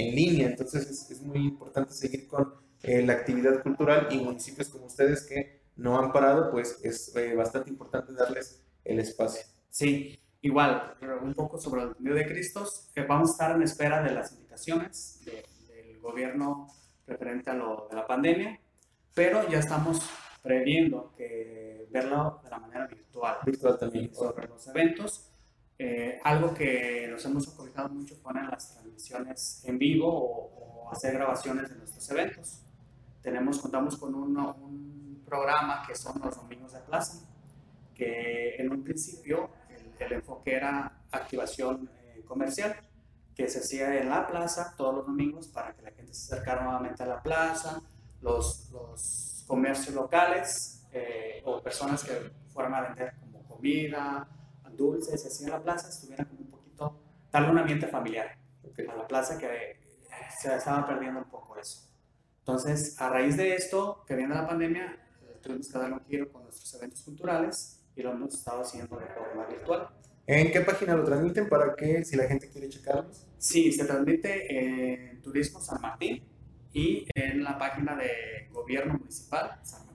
en 0.00 0.14
línea, 0.14 0.46
entonces 0.48 0.88
es, 0.88 1.10
es, 1.10 1.22
muy 1.22 1.38
importante 1.38 1.92
seguir 1.92 2.26
con 2.26 2.54
eh, 2.82 3.02
la 3.02 3.14
actividad 3.14 3.62
cultural 3.62 4.08
y 4.10 4.18
municipios 4.18 4.68
como 4.68 4.86
ustedes 4.86 5.26
que 5.26 5.60
no 5.76 5.98
han 5.98 6.12
parado, 6.12 6.50
pues 6.50 6.80
es 6.82 7.14
eh, 7.16 7.34
bastante 7.34 7.70
importante 7.70 8.12
darles 8.12 8.62
el 8.84 8.98
espacio. 8.98 9.42
Sí, 9.68 10.18
igual, 10.40 10.94
un 11.22 11.34
poco 11.34 11.58
sobre 11.58 11.82
el 11.82 11.94
medio 11.98 12.16
de 12.16 12.26
Cristos, 12.26 12.88
que 12.94 13.02
vamos 13.02 13.30
a 13.30 13.32
estar 13.32 13.56
en 13.56 13.62
espera 13.62 14.02
de 14.02 14.12
las 14.12 14.32
indicaciones 14.32 15.20
de, 15.24 15.44
del 15.72 15.98
gobierno 16.00 16.66
referente 17.06 17.50
a 17.50 17.54
lo 17.54 17.86
de 17.90 17.96
la 17.96 18.06
pandemia, 18.06 18.58
pero 19.14 19.48
ya 19.48 19.58
estamos 19.58 20.00
previendo 20.42 21.12
que 21.16 21.86
verlo 21.90 22.40
de 22.42 22.50
la 22.50 22.58
manera 22.58 22.86
virtual. 22.86 23.36
Virtual 23.44 23.78
también. 23.78 24.14
Sobre 24.14 24.48
los 24.48 24.66
eventos. 24.68 25.29
Eh, 25.82 26.20
algo 26.24 26.52
que 26.52 27.08
nos 27.10 27.24
hemos 27.24 27.48
acobijado 27.48 27.88
mucho 27.88 28.14
fueron 28.16 28.50
las 28.50 28.74
transmisiones 28.74 29.62
en 29.64 29.78
vivo 29.78 30.08
o, 30.08 30.84
o, 30.84 30.92
hacer 30.92 31.14
grabaciones 31.14 31.70
de 31.70 31.76
nuestros 31.76 32.10
eventos. 32.10 32.60
Tenemos, 33.22 33.58
contamos 33.60 33.96
con 33.96 34.14
uno, 34.14 34.56
un 34.60 35.22
programa 35.24 35.82
que 35.86 35.94
son 35.94 36.20
los 36.22 36.36
domingos 36.36 36.74
de 36.74 36.80
plaza, 36.80 37.26
que 37.94 38.56
en 38.56 38.70
un 38.70 38.84
principio 38.84 39.48
el, 39.70 40.06
el 40.06 40.12
enfoque 40.12 40.56
era 40.56 41.00
activación 41.12 41.88
eh, 42.02 42.24
comercial, 42.26 42.76
que 43.34 43.48
se 43.48 43.60
hacía 43.60 43.98
en 44.02 44.10
la 44.10 44.26
plaza 44.26 44.74
todos 44.76 44.96
los 44.96 45.06
domingos 45.06 45.48
para 45.48 45.72
que 45.72 45.80
la 45.80 45.92
gente 45.92 46.12
se 46.12 46.34
acercara 46.34 46.62
nuevamente 46.62 47.04
a 47.04 47.06
la 47.06 47.22
plaza, 47.22 47.80
los, 48.20 48.68
los 48.70 49.44
comercios 49.46 49.94
locales 49.94 50.86
eh, 50.92 51.40
o 51.46 51.62
personas 51.62 52.04
que 52.04 52.12
fueran 52.52 52.74
a 52.74 52.82
vender 52.82 53.14
como 53.18 53.42
comida, 53.44 54.28
dulces, 54.76 55.24
así 55.24 55.44
en 55.44 55.50
la 55.50 55.62
plaza, 55.62 55.88
estuvieran 55.88 56.26
como 56.26 56.40
un 56.40 56.50
poquito, 56.50 57.02
darle 57.32 57.50
un 57.50 57.58
ambiente 57.58 57.86
familiar 57.86 58.38
okay. 58.62 58.86
a 58.86 58.96
la 58.96 59.06
plaza 59.06 59.38
que 59.38 59.80
se 60.38 60.54
estaba 60.54 60.86
perdiendo 60.86 61.20
un 61.20 61.30
poco 61.30 61.56
eso. 61.58 61.88
Entonces, 62.40 63.00
a 63.00 63.08
raíz 63.08 63.36
de 63.36 63.54
esto, 63.54 64.04
que 64.06 64.16
viene 64.16 64.34
la 64.34 64.46
pandemia, 64.46 64.98
tuvimos 65.42 65.68
que 65.68 65.78
darle 65.78 65.94
un 65.94 66.04
giro 66.06 66.32
con 66.32 66.42
nuestros 66.44 66.74
eventos 66.74 67.02
culturales 67.02 67.80
y 67.94 68.02
lo 68.02 68.12
hemos 68.12 68.34
estado 68.34 68.62
haciendo 68.62 68.96
de 68.98 69.06
forma 69.06 69.46
virtual. 69.46 69.88
¿En 70.26 70.52
qué 70.52 70.60
página 70.60 70.94
lo 70.94 71.04
transmiten 71.04 71.48
para 71.48 71.74
que 71.74 72.04
si 72.04 72.16
la 72.16 72.24
gente 72.24 72.48
quiere 72.48 72.68
checarlos? 72.68 73.26
Sí, 73.38 73.72
se 73.72 73.84
transmite 73.84 75.10
en 75.10 75.20
Turismo 75.22 75.60
San 75.60 75.80
Martín 75.80 76.22
y 76.72 77.06
en 77.14 77.42
la 77.42 77.58
página 77.58 77.96
de 77.96 78.48
Gobierno 78.52 78.94
Municipal 78.94 79.58
San 79.62 79.80
Martín. 79.80 79.89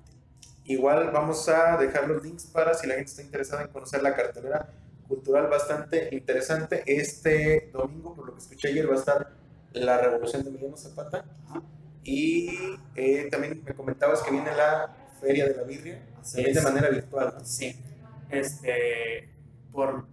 Igual 0.66 1.12
vamos 1.12 1.48
a 1.48 1.78
dejar 1.78 2.08
los 2.08 2.24
links 2.24 2.46
para 2.46 2.74
si 2.74 2.88
la 2.88 2.96
gente 2.96 3.12
está 3.12 3.22
interesada 3.22 3.62
en 3.62 3.68
conocer 3.70 4.02
la 4.02 4.16
cartelera 4.16 4.68
cultural 5.08 5.48
bastante 5.48 6.10
interesante. 6.12 6.84
Este 6.88 7.70
domingo, 7.72 8.16
por 8.16 8.28
lo 8.28 8.34
que 8.34 8.40
escuché 8.40 8.70
ayer, 8.70 8.90
va 8.90 8.96
a 8.96 8.98
estar 8.98 9.32
la 9.74 9.98
Revolución 10.00 10.44
de 10.44 10.50
Emiliano 10.50 10.76
Zapata. 10.76 11.24
Ajá. 11.50 11.62
Y 12.04 12.78
eh, 12.96 13.28
también 13.32 13.64
me 13.64 13.74
comentabas 13.74 14.22
que 14.22 14.32
viene 14.32 14.56
la 14.56 14.96
Feria 15.20 15.48
de 15.48 15.56
la 15.56 15.64
Birria, 15.64 16.02
también 16.34 16.54
de 16.54 16.62
manera 16.62 16.90
virtual. 16.90 17.36
Sí. 17.44 17.76
Este, 18.30 19.30
por 19.72 20.06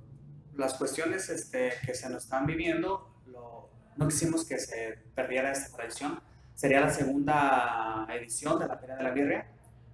las 0.56 0.74
cuestiones 0.74 1.28
este, 1.28 1.72
que 1.84 1.94
se 1.94 2.08
nos 2.08 2.24
están 2.24 2.46
viviendo, 2.46 3.14
lo, 3.26 3.70
no 3.96 4.08
quisimos 4.08 4.44
que 4.46 4.58
se 4.58 4.98
perdiera 5.14 5.52
esta 5.52 5.76
tradición. 5.76 6.20
Sería 6.54 6.80
la 6.80 6.90
segunda 6.90 8.06
edición 8.10 8.58
de 8.58 8.66
la 8.66 8.76
Feria 8.76 8.96
de 8.96 9.02
la 9.02 9.10
Birria 9.10 9.46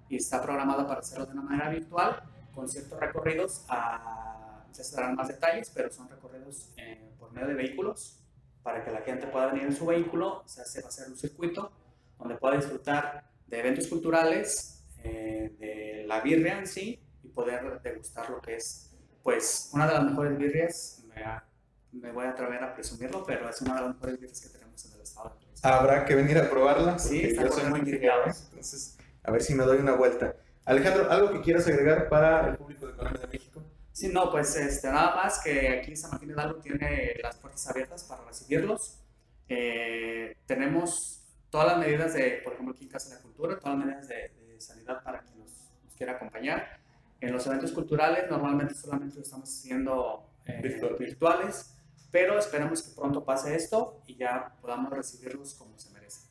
y 0.09 0.17
está 0.17 0.43
programada 0.43 0.87
para 0.87 1.01
hacerlo 1.01 1.27
de 1.27 1.33
una 1.33 1.43
manera 1.43 1.69
virtual 1.69 2.23
con 2.55 2.69
ciertos 2.69 2.99
recorridos. 2.99 3.65
A, 3.69 4.65
ya 4.73 4.85
se 4.85 4.97
darán 4.97 5.15
más 5.15 5.29
detalles, 5.29 5.71
pero 5.75 5.91
son 5.91 6.09
recorridos 6.09 6.71
eh, 6.77 7.11
por 7.19 7.33
medio 7.33 7.49
de 7.49 7.55
vehículos 7.55 8.21
para 8.63 8.85
que 8.85 8.91
la 8.91 9.01
gente 9.01 9.27
pueda 9.27 9.47
venir 9.47 9.65
en 9.65 9.75
su 9.75 9.87
vehículo. 9.87 10.43
Se 10.47 10.61
hace, 10.63 10.83
va 10.83 10.89
a 10.89 10.93
ser 10.93 11.09
un 11.09 11.17
circuito 11.17 11.73
donde 12.19 12.37
pueda 12.37 12.57
disfrutar 12.57 13.31
de 13.47 13.61
eventos 13.61 13.87
culturales, 13.87 14.85
eh, 15.03 15.55
de 15.59 16.05
la 16.07 16.21
birria 16.21 16.59
en 16.59 16.67
sí 16.67 17.01
y 17.23 17.29
poder 17.29 17.81
degustar 17.83 18.29
lo 18.31 18.41
que 18.41 18.57
es, 18.57 18.95
pues, 19.23 19.71
una 19.73 19.87
de 19.87 19.95
las 19.95 20.05
mejores 20.05 20.37
birrias. 20.37 21.05
Me, 21.07 22.01
me 22.01 22.13
voy 22.13 22.27
a 22.27 22.31
atrever 22.31 22.63
a 22.63 22.75
presumirlo, 22.75 23.25
pero 23.25 23.49
es 23.49 23.61
una 23.63 23.75
de 23.75 23.81
las 23.81 23.95
mejores 23.95 24.21
birrias 24.21 24.41
que 24.41 24.49
tenemos 24.49 24.85
en 24.85 24.93
el 24.93 25.01
estado 25.01 25.31
de 25.31 25.49
Habrá 25.63 26.05
que 26.05 26.15
venir 26.15 26.39
a 26.39 26.49
probarla. 26.49 26.99
Sí, 26.99 27.35
yo 27.35 27.51
soy 27.51 27.65
muy 27.65 27.81
intrigado. 27.81 28.25
Entonces, 28.27 28.97
a 29.29 29.31
ver 29.31 29.43
si 29.43 29.55
me 29.55 29.65
doy 29.65 29.79
una 29.79 29.93
vuelta. 29.93 30.35
Alejandro, 30.65 31.11
¿algo 31.11 31.31
que 31.31 31.43
quieras 31.43 31.67
agregar 31.67 32.09
para 32.09 32.49
el 32.49 32.57
público 32.57 32.87
de 32.87 32.95
Colombia 32.95 33.21
de 33.21 33.27
México? 33.27 33.63
Sí, 33.93 34.09
no, 34.09 34.31
pues 34.31 34.57
este, 34.57 34.89
nada 34.91 35.15
más 35.17 35.43
que 35.45 35.69
aquí 35.69 35.95
San 35.95 36.13
Martín 36.13 36.31
Hidalgo 36.31 36.61
tiene 36.61 37.15
las 37.23 37.37
puertas 37.37 37.69
abiertas 37.69 38.05
para 38.05 38.25
recibirlos. 38.25 39.01
Eh, 39.47 40.35
tenemos 40.47 41.23
todas 41.51 41.67
las 41.67 41.79
medidas 41.79 42.15
de, 42.15 42.41
por 42.43 42.55
ejemplo, 42.55 42.75
aquí 42.75 42.85
en 42.85 42.91
Casa 42.91 43.11
de 43.11 43.17
la 43.17 43.21
Cultura, 43.21 43.59
todas 43.59 43.77
las 43.77 43.87
medidas 43.87 44.09
de, 44.09 44.33
de 44.47 44.61
sanidad 44.61 45.03
para 45.03 45.21
quien 45.21 45.39
nos, 45.41 45.51
nos, 45.85 45.95
quiera 45.95 46.13
acompañar. 46.13 46.79
En 47.21 47.33
los 47.33 47.47
eventos 47.47 47.73
culturales 47.73 48.31
normalmente 48.31 48.73
solamente 48.75 49.17
lo 49.17 49.23
estamos 49.23 49.51
haciendo 49.51 50.31
eh, 50.47 50.61
Virtual. 50.63 50.97
virtuales, 50.99 51.75
pero 52.11 52.39
esperamos 52.39 52.83
que 52.83 52.95
pronto 52.95 53.25
pase 53.25 53.55
esto 53.55 54.01
y 54.07 54.17
ya 54.17 54.55
podamos 54.63 54.91
recibirlos 54.91 55.53
como 55.53 55.79
se 55.79 55.91
merece. 55.91 56.28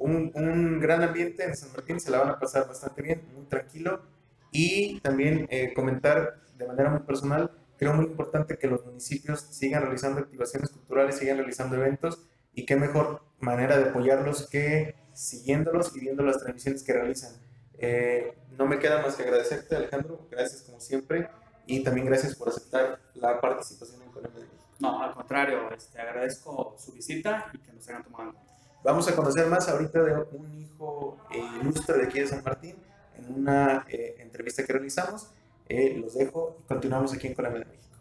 Un, 0.00 0.32
un, 0.34 0.80
gran 0.80 1.02
ambiente 1.02 1.44
en 1.44 1.54
San 1.54 1.70
Martín, 1.72 2.00
se 2.00 2.10
la 2.10 2.18
van 2.18 2.30
a 2.30 2.38
pasar 2.38 2.66
bastante 2.66 3.02
bien, 3.02 3.22
muy 3.34 3.44
tranquilo. 3.44 4.02
Y 4.50 4.98
también 5.00 5.46
eh, 5.50 5.72
comentar 5.74 6.40
de 6.58 6.66
manera 6.66 6.90
muy 6.90 7.00
personal, 7.00 7.52
creo 7.76 7.94
muy 7.94 8.06
importante 8.06 8.58
que 8.58 8.66
los 8.66 8.84
municipios 8.84 9.40
sigan 9.40 9.82
realizando 9.82 10.20
activaciones 10.20 10.70
culturales, 10.70 11.16
sigan 11.16 11.36
realizando 11.36 11.76
eventos 11.76 12.26
y 12.54 12.66
qué 12.66 12.76
mejor 12.76 13.22
manera 13.38 13.78
de 13.78 13.90
apoyarlos 13.90 14.48
que 14.48 14.96
siguiéndolos 15.12 15.94
y 15.96 16.00
viendo 16.00 16.22
las 16.22 16.38
transmisiones 16.38 16.82
que 16.82 16.92
realizan. 16.92 17.32
Eh, 17.78 18.34
no 18.58 18.66
me 18.66 18.78
queda 18.78 19.02
más 19.02 19.16
que 19.16 19.22
agradecerte, 19.22 19.76
Alejandro, 19.76 20.26
gracias 20.30 20.62
como 20.62 20.80
siempre 20.80 21.28
y 21.66 21.82
también 21.82 22.06
gracias 22.06 22.34
por 22.34 22.48
aceptar 22.48 22.98
la 23.14 23.40
participación 23.40 24.02
en 24.02 24.10
Colombia. 24.10 24.44
No, 24.80 25.02
al 25.02 25.14
contrario, 25.14 25.70
este, 25.72 26.00
agradezco 26.00 26.74
su 26.78 26.92
visita 26.92 27.50
y 27.52 27.58
que 27.58 27.72
nos 27.72 27.88
hayan 27.88 28.02
tomado. 28.02 28.34
Vamos 28.82 29.06
a 29.08 29.14
conocer 29.14 29.46
más 29.46 29.68
ahorita 29.68 30.02
de 30.02 30.26
un 30.32 30.58
hijo 30.58 31.18
eh, 31.30 31.42
ilustre 31.60 31.98
de 31.98 32.04
aquí 32.04 32.20
de 32.20 32.26
San 32.26 32.42
Martín 32.42 32.76
en 33.14 33.34
una 33.34 33.84
eh, 33.90 34.16
entrevista 34.20 34.64
que 34.64 34.72
realizamos. 34.72 35.28
Eh, 35.68 35.98
los 35.98 36.14
dejo 36.14 36.56
y 36.58 36.66
continuamos 36.66 37.12
aquí 37.12 37.26
en 37.26 37.34
Colombia 37.34 37.60
de 37.60 37.66
México. 37.66 37.94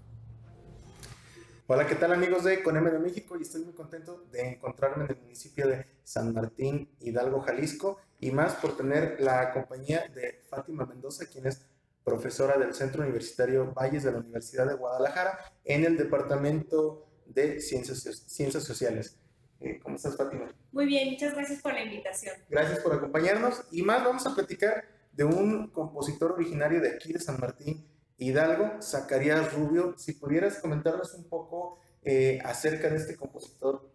Hola, 1.68 1.86
¿qué 1.86 1.96
tal 1.96 2.14
amigos 2.14 2.46
de 2.46 2.64
Coneme 2.64 2.92
de 2.92 3.00
México? 3.00 3.38
Y 3.38 3.42
estoy 3.42 3.62
muy 3.66 3.74
contento 3.74 4.24
de 4.32 4.54
encontrarme 4.54 5.04
en 5.04 5.12
el 5.12 5.18
municipio 5.18 5.68
de 5.68 5.86
San 6.06 6.34
Martín, 6.34 6.90
Hidalgo, 7.02 7.42
Jalisco, 7.42 7.98
y 8.22 8.32
más 8.32 8.56
por 8.56 8.78
tener 8.78 9.20
la 9.20 9.52
compañía 9.52 10.08
de 10.16 10.42
Fátima 10.50 10.86
Mendoza, 10.86 11.26
quien 11.26 11.46
es 11.46 11.62
profesora 12.06 12.58
del 12.58 12.74
Centro 12.74 13.04
Universitario 13.04 13.74
Valles 13.74 14.04
de 14.04 14.14
la 14.14 14.20
Universidad 14.20 14.66
de 14.66 14.76
Guadalajara 14.76 15.40
en 15.66 15.84
el 15.84 15.98
Departamento 15.98 17.06
de 17.26 17.60
Ciencias 17.60 18.64
Sociales. 18.64 19.20
Eh, 19.62 19.80
¿Cómo 19.84 19.96
estás, 19.96 20.16
Fátima? 20.16 20.54
Muy 20.72 20.86
bien, 20.86 21.12
muchas 21.12 21.34
gracias 21.34 21.62
por 21.62 21.74
la 21.74 21.84
invitación. 21.84 22.36
Gracias 22.50 22.80
por 22.80 22.94
acompañarnos. 22.94 23.64
Y 23.72 23.82
más, 23.82 24.04
vamos 24.04 24.26
a 24.26 24.34
platicar 24.34 24.86
de 25.12 25.26
un 25.26 25.68
compositor 25.68 26.32
originario 26.32 26.80
de 26.80 26.92
aquí 26.92 27.12
de 27.12 27.20
San 27.20 27.40
Martín, 27.40 27.86
Hidalgo, 28.18 28.82
Zacarías 28.82 29.54
Rubio. 29.54 29.96
Si 29.98 30.14
pudieras 30.14 30.60
comentarnos 30.60 31.14
un 31.14 31.28
poco 31.28 31.80
eh, 32.04 32.40
acerca 32.46 32.90
de 32.90 32.96
este 32.96 33.18
compositor. 33.18 33.92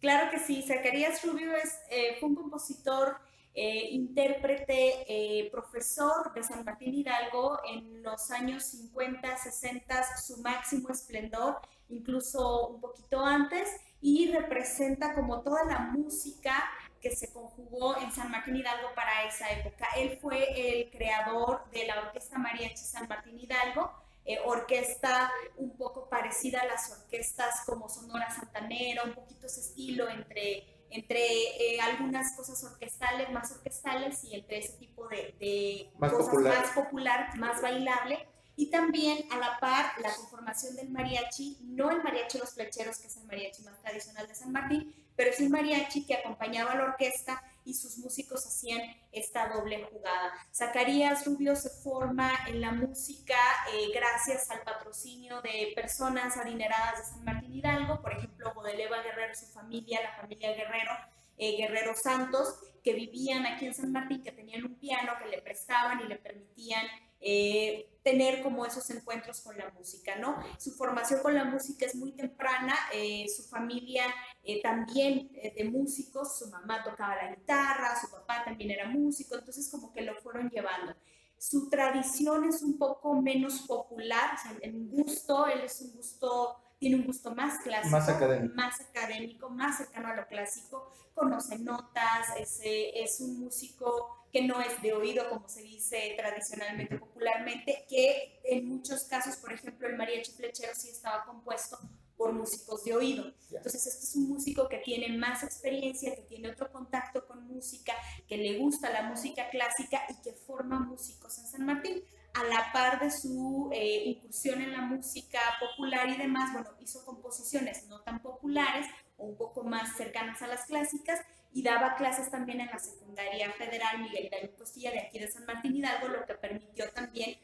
Claro 0.00 0.30
que 0.30 0.38
sí, 0.38 0.62
Zacarías 0.62 1.22
Rubio 1.22 1.54
es, 1.54 1.78
eh, 1.90 2.16
fue 2.18 2.30
un 2.30 2.34
compositor, 2.34 3.16
eh, 3.54 3.90
intérprete, 3.90 5.50
profesor 5.52 6.32
de 6.32 6.42
San 6.42 6.64
Martín 6.64 6.94
Hidalgo 6.94 7.58
en 7.68 8.02
los 8.02 8.30
años 8.30 8.64
50, 8.64 9.36
60, 9.36 10.16
su 10.16 10.38
máximo 10.38 10.88
esplendor, 10.88 11.56
incluso 11.90 12.68
un 12.68 12.80
poquito 12.80 13.20
antes, 13.20 13.68
y 14.02 14.32
representa 14.32 15.14
como 15.14 15.40
toda 15.42 15.64
la 15.64 15.78
música 15.78 16.68
que 17.00 17.14
se 17.14 17.32
conjugó 17.32 17.96
en 17.96 18.12
San 18.12 18.30
Martín 18.30 18.56
Hidalgo 18.56 18.88
para 18.94 19.24
esa 19.24 19.50
época. 19.50 19.86
Él 19.96 20.18
fue 20.20 20.80
el 20.80 20.90
creador 20.90 21.64
de 21.70 21.86
la 21.86 22.00
Orquesta 22.00 22.38
Mariachi 22.38 22.76
San 22.84 23.08
Martín 23.08 23.38
Hidalgo, 23.38 23.92
eh, 24.24 24.38
orquesta 24.44 25.32
un 25.56 25.76
poco 25.76 26.08
parecida 26.08 26.60
a 26.60 26.66
las 26.66 26.92
orquestas 26.92 27.62
como 27.66 27.88
Sonora 27.88 28.30
Santanera, 28.30 29.04
un 29.04 29.14
poquito 29.14 29.46
ese 29.46 29.60
estilo 29.60 30.08
entre, 30.08 30.64
entre 30.90 31.20
eh, 31.20 31.80
algunas 31.80 32.36
cosas 32.36 32.62
orquestales, 32.62 33.30
más 33.30 33.50
orquestales 33.52 34.22
y 34.24 34.34
entre 34.34 34.58
ese 34.58 34.78
tipo 34.78 35.08
de, 35.08 35.34
de 35.40 35.90
más 35.98 36.12
cosas 36.12 36.26
popular. 36.28 36.58
más 36.58 36.70
popular, 36.70 37.38
más 37.38 37.62
bailable. 37.62 38.28
Y 38.62 38.70
también 38.70 39.26
a 39.32 39.38
la 39.38 39.58
par 39.58 39.92
la 40.00 40.14
conformación 40.14 40.76
del 40.76 40.88
mariachi, 40.88 41.58
no 41.62 41.90
el 41.90 42.00
mariachi 42.00 42.38
Los 42.38 42.54
Flecheros, 42.54 42.98
que 42.98 43.08
es 43.08 43.16
el 43.16 43.24
mariachi 43.24 43.60
más 43.64 43.80
tradicional 43.80 44.28
de 44.28 44.36
San 44.36 44.52
Martín, 44.52 44.94
pero 45.16 45.30
es 45.30 45.40
un 45.40 45.50
mariachi 45.50 46.06
que 46.06 46.14
acompañaba 46.14 46.70
a 46.70 46.76
la 46.76 46.84
orquesta 46.84 47.42
y 47.64 47.74
sus 47.74 47.98
músicos 47.98 48.46
hacían 48.46 48.80
esta 49.10 49.48
doble 49.48 49.82
jugada. 49.90 50.32
Zacarías 50.54 51.26
Rubio 51.26 51.56
se 51.56 51.70
forma 51.70 52.30
en 52.46 52.60
la 52.60 52.70
música 52.70 53.34
eh, 53.74 53.88
gracias 53.92 54.48
al 54.52 54.62
patrocinio 54.62 55.42
de 55.42 55.72
personas 55.74 56.36
adineradas 56.36 56.98
de 56.98 57.04
San 57.14 57.24
Martín 57.24 57.56
Hidalgo, 57.56 58.00
por 58.00 58.12
ejemplo, 58.12 58.54
Bodeleva 58.54 59.02
Guerrero, 59.02 59.34
su 59.34 59.46
familia, 59.46 60.02
la 60.02 60.12
familia 60.22 60.54
Guerrero, 60.54 60.92
eh, 61.36 61.56
Guerrero 61.56 61.96
Santos, 61.96 62.60
que 62.84 62.92
vivían 62.92 63.44
aquí 63.44 63.66
en 63.66 63.74
San 63.74 63.90
Martín, 63.90 64.22
que 64.22 64.30
tenían 64.30 64.62
un 64.62 64.76
piano 64.76 65.14
que 65.20 65.30
le 65.30 65.42
prestaban 65.42 66.00
y 66.02 66.04
le 66.04 66.14
permitían 66.14 66.86
eh, 67.20 67.88
tener 68.02 68.42
como 68.42 68.66
esos 68.66 68.88
encuentros 68.90 69.40
con 69.40 69.56
la 69.56 69.70
música, 69.70 70.16
¿no? 70.16 70.36
Su 70.58 70.72
formación 70.72 71.20
con 71.20 71.34
la 71.34 71.44
música 71.44 71.86
es 71.86 71.94
muy 71.94 72.12
temprana, 72.12 72.74
eh, 72.92 73.26
su 73.28 73.44
familia 73.44 74.04
eh, 74.42 74.60
también 74.60 75.30
eh, 75.34 75.54
de 75.56 75.64
músicos, 75.70 76.38
su 76.38 76.48
mamá 76.50 76.82
tocaba 76.82 77.14
la 77.16 77.34
guitarra, 77.34 78.00
su 78.00 78.10
papá 78.10 78.44
también 78.44 78.70
era 78.72 78.88
músico, 78.88 79.36
entonces 79.36 79.68
como 79.70 79.92
que 79.92 80.02
lo 80.02 80.14
fueron 80.16 80.50
llevando. 80.50 80.94
Su 81.38 81.68
tradición 81.68 82.44
es 82.44 82.62
un 82.62 82.78
poco 82.78 83.20
menos 83.20 83.60
popular, 83.62 84.34
o 84.34 84.38
sea, 84.42 84.56
en 84.62 84.88
gusto, 84.88 85.46
él 85.46 85.60
es 85.62 85.80
un 85.80 85.92
gusto, 85.92 86.56
tiene 86.78 86.96
un 86.96 87.04
gusto 87.04 87.34
más 87.34 87.58
clásico, 87.62 87.90
Más 87.96 88.08
académico. 88.08 88.54
más, 88.54 88.80
académico, 88.80 89.50
más 89.50 89.76
cercano 89.78 90.08
a 90.08 90.16
lo 90.16 90.26
clásico, 90.26 90.92
conoce 91.14 91.58
notas, 91.58 92.28
es, 92.38 92.60
es 92.64 93.20
un 93.20 93.40
músico 93.40 94.21
que 94.32 94.42
no 94.42 94.60
es 94.62 94.80
de 94.80 94.94
oído, 94.94 95.28
como 95.28 95.48
se 95.48 95.62
dice 95.62 96.14
tradicionalmente, 96.16 96.96
popularmente, 96.96 97.84
que 97.88 98.40
en 98.44 98.66
muchos 98.66 99.04
casos, 99.04 99.36
por 99.36 99.52
ejemplo, 99.52 99.86
el 99.86 99.96
mariachi 99.96 100.32
flechero 100.32 100.72
sí 100.74 100.88
estaba 100.88 101.24
compuesto 101.26 101.78
por 102.16 102.32
músicos 102.32 102.82
de 102.84 102.94
oído. 102.94 103.34
Entonces, 103.50 103.86
este 103.86 104.04
es 104.04 104.16
un 104.16 104.30
músico 104.30 104.68
que 104.68 104.78
tiene 104.78 105.14
más 105.18 105.42
experiencia, 105.42 106.14
que 106.14 106.22
tiene 106.22 106.50
otro 106.50 106.70
contacto 106.72 107.26
con 107.26 107.46
música, 107.46 107.92
que 108.26 108.38
le 108.38 108.58
gusta 108.58 108.90
la 108.90 109.02
música 109.02 109.50
clásica 109.50 110.02
y 110.08 110.22
que 110.22 110.32
forma 110.32 110.80
músicos 110.80 111.36
en 111.38 111.46
San 111.46 111.66
Martín. 111.66 112.02
A 112.34 112.44
la 112.44 112.72
par 112.72 113.00
de 113.00 113.10
su 113.10 113.68
eh, 113.74 114.04
incursión 114.06 114.62
en 114.62 114.72
la 114.72 114.80
música 114.80 115.40
popular 115.60 116.08
y 116.08 116.16
demás, 116.16 116.50
bueno, 116.54 116.70
hizo 116.80 117.04
composiciones 117.04 117.86
no 117.88 118.00
tan 118.00 118.22
populares 118.22 118.86
o 119.18 119.26
un 119.26 119.36
poco 119.36 119.64
más 119.64 119.94
cercanas 119.98 120.40
a 120.40 120.46
las 120.46 120.64
clásicas 120.64 121.20
y 121.54 121.62
daba 121.62 121.96
clases 121.96 122.30
también 122.30 122.60
en 122.60 122.68
la 122.68 122.78
secundaria 122.78 123.52
federal 123.52 124.00
Miguel 124.00 124.26
Hidalgo 124.26 124.56
Costilla 124.56 124.90
de 124.90 125.00
aquí 125.00 125.18
de 125.18 125.30
San 125.30 125.44
Martín 125.44 125.76
Hidalgo, 125.76 126.08
lo 126.08 126.24
que 126.24 126.34
permitió 126.34 126.90
también 126.90 127.36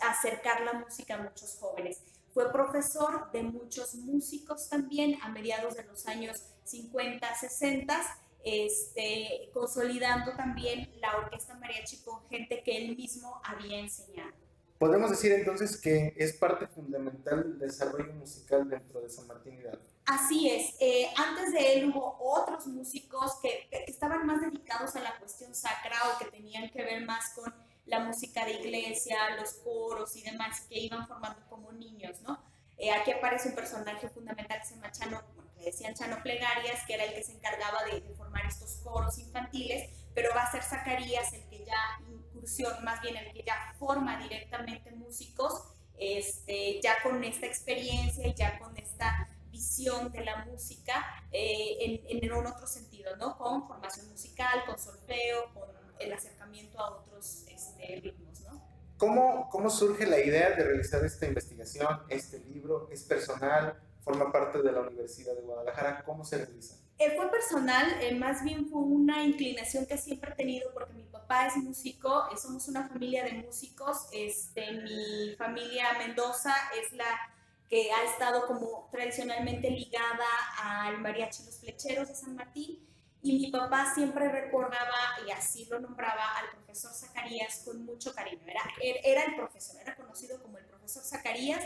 acercar 0.00 0.62
la 0.62 0.74
música 0.74 1.14
a 1.14 1.22
muchos 1.22 1.56
jóvenes. 1.58 2.02
Fue 2.32 2.52
profesor 2.52 3.30
de 3.32 3.42
muchos 3.42 3.94
músicos 3.94 4.68
también 4.68 5.18
a 5.22 5.28
mediados 5.30 5.76
de 5.76 5.84
los 5.84 6.06
años 6.06 6.42
50, 6.64 7.34
60, 7.34 7.98
este, 8.44 9.50
consolidando 9.52 10.36
también 10.36 10.90
la 11.00 11.16
orquesta 11.16 11.54
mariachi 11.54 12.02
con 12.02 12.24
gente 12.28 12.62
que 12.62 12.76
él 12.76 12.96
mismo 12.96 13.40
había 13.42 13.78
enseñado. 13.78 14.32
Podemos 14.78 15.10
decir 15.10 15.32
entonces 15.32 15.80
que 15.80 16.14
es 16.16 16.34
parte 16.34 16.66
fundamental 16.66 17.42
del 17.42 17.58
desarrollo 17.58 18.12
musical 18.12 18.68
dentro 18.68 19.00
de 19.00 19.08
San 19.08 19.26
Martín 19.26 19.58
Hidalgo. 19.58 19.95
Así 20.06 20.48
es. 20.48 20.76
Eh, 20.78 21.12
antes 21.16 21.52
de 21.52 21.74
él 21.74 21.90
hubo 21.90 22.16
otros 22.20 22.66
músicos 22.68 23.40
que, 23.42 23.68
estaban 23.88 24.24
más 24.24 24.40
dedicados 24.40 24.94
a 24.94 25.00
la 25.00 25.16
cuestión 25.18 25.52
sacra 25.54 25.96
o 26.08 26.18
que 26.18 26.26
tenían 26.26 26.70
que 26.70 26.84
ver 26.84 27.04
más 27.04 27.30
con 27.30 27.52
la 27.86 28.00
música 28.00 28.44
de 28.44 28.52
iglesia, 28.52 29.36
los 29.36 29.54
coros 29.54 30.14
y 30.16 30.22
demás, 30.22 30.60
que 30.68 30.78
iban 30.78 31.06
formando 31.08 31.42
como 31.48 31.72
niños, 31.72 32.20
¿no? 32.22 32.40
Eh, 32.78 32.92
aquí 32.92 33.10
aparece 33.10 33.48
un 33.48 33.54
personaje 33.56 34.08
fundamental 34.08 34.60
que 34.60 34.66
se 34.66 34.74
llama 34.74 34.92
Chano, 34.92 35.22
bueno, 35.34 35.50
decían 35.58 35.94
Chano 35.94 36.22
Plegarias, 36.22 36.84
que 36.86 36.94
era 36.94 37.04
el 37.04 37.14
que 37.14 37.24
se 37.24 37.32
encargaba 37.32 37.84
de, 37.84 38.00
de 38.00 38.14
formar 38.14 38.46
estos 38.46 38.76
coros 38.84 39.18
infantiles, 39.18 39.90
pero 40.14 40.30
va 40.34 40.42
a 40.42 40.52
ser 40.52 40.62
Zacarías 40.62 41.32
el 41.32 41.48
que 41.48 41.64
ya 41.64 42.00
incursión, 42.08 42.84
más 42.84 43.00
bien 43.00 43.16
el 43.16 43.32
que 43.32 43.42
ya 43.42 43.74
forma 43.78 44.18
directamente 44.22 44.92
músicos, 44.92 45.64
este, 45.98 46.80
ya 46.80 47.02
con 47.02 47.24
esta 47.24 47.46
experiencia 47.46 48.26
y 48.26 48.34
ya 48.34 48.58
con 48.58 48.76
esta 48.76 49.28
visión 49.56 50.12
de 50.12 50.22
la 50.22 50.44
música 50.44 51.04
eh, 51.32 52.02
en, 52.08 52.24
en, 52.24 52.32
otro 52.32 52.66
sentido, 52.66 53.16
¿no? 53.16 53.38
Con 53.38 53.66
formación 53.66 54.08
musical, 54.10 54.64
con 54.66 54.78
solfeo, 54.78 55.52
con 55.54 55.68
el 55.98 56.12
acercamiento 56.12 56.78
a 56.78 56.90
otros 56.96 57.44
este, 57.48 58.00
ritmos, 58.02 58.40
¿no? 58.42 58.62
¿Cómo, 58.98 59.48
¿Cómo 59.50 59.70
surge 59.70 60.06
la 60.06 60.20
idea 60.20 60.50
de 60.50 60.62
realizar 60.62 61.02
esta 61.04 61.26
investigación, 61.26 62.02
este 62.08 62.38
libro? 62.40 62.88
¿Es 62.90 63.02
personal? 63.04 63.80
¿Forma 64.04 64.30
parte 64.30 64.62
de 64.62 64.72
la 64.72 64.80
Universidad 64.82 65.34
de 65.34 65.42
Guadalajara? 65.42 66.04
¿Cómo 66.04 66.24
se 66.24 66.36
realiza? 66.36 66.76
Eh, 66.98 67.14
fue 67.16 67.30
personal, 67.30 67.86
eh, 68.00 68.14
más 68.14 68.42
bien 68.42 68.68
fue 68.68 68.80
una 68.80 69.22
inclinación 69.22 69.84
que 69.84 69.98
siempre 69.98 70.32
he 70.32 70.34
tenido 70.34 70.72
porque 70.72 70.94
mi 70.94 71.04
papá 71.04 71.46
es 71.46 71.56
músico, 71.56 72.26
eh, 72.32 72.36
somos 72.38 72.68
una 72.68 72.88
familia 72.88 73.24
de 73.24 73.32
músicos, 73.32 74.06
este, 74.12 74.72
mi 74.72 75.34
familia 75.36 75.92
Mendoza 75.98 76.54
es 76.80 76.92
la 76.92 77.35
que 77.68 77.90
ha 77.92 78.04
estado 78.04 78.46
como 78.46 78.88
tradicionalmente 78.92 79.70
ligada 79.70 80.26
al 80.58 80.98
mariachi 80.98 81.44
Los 81.44 81.60
Flecheros 81.60 82.08
de 82.08 82.14
San 82.14 82.36
Martín 82.36 82.78
y 83.22 83.32
mi 83.38 83.50
papá 83.50 83.92
siempre 83.94 84.28
recordaba 84.28 84.94
y 85.26 85.30
así 85.32 85.66
lo 85.66 85.80
nombraba 85.80 86.36
al 86.38 86.50
profesor 86.50 86.92
Zacarías 86.92 87.62
con 87.64 87.84
mucho 87.84 88.14
cariño, 88.14 88.42
era, 88.46 88.62
era 89.02 89.24
el 89.24 89.34
profesor, 89.34 89.80
era 89.80 89.96
conocido 89.96 90.40
como 90.40 90.58
el 90.58 90.64
profesor 90.64 91.02
Zacarías 91.02 91.64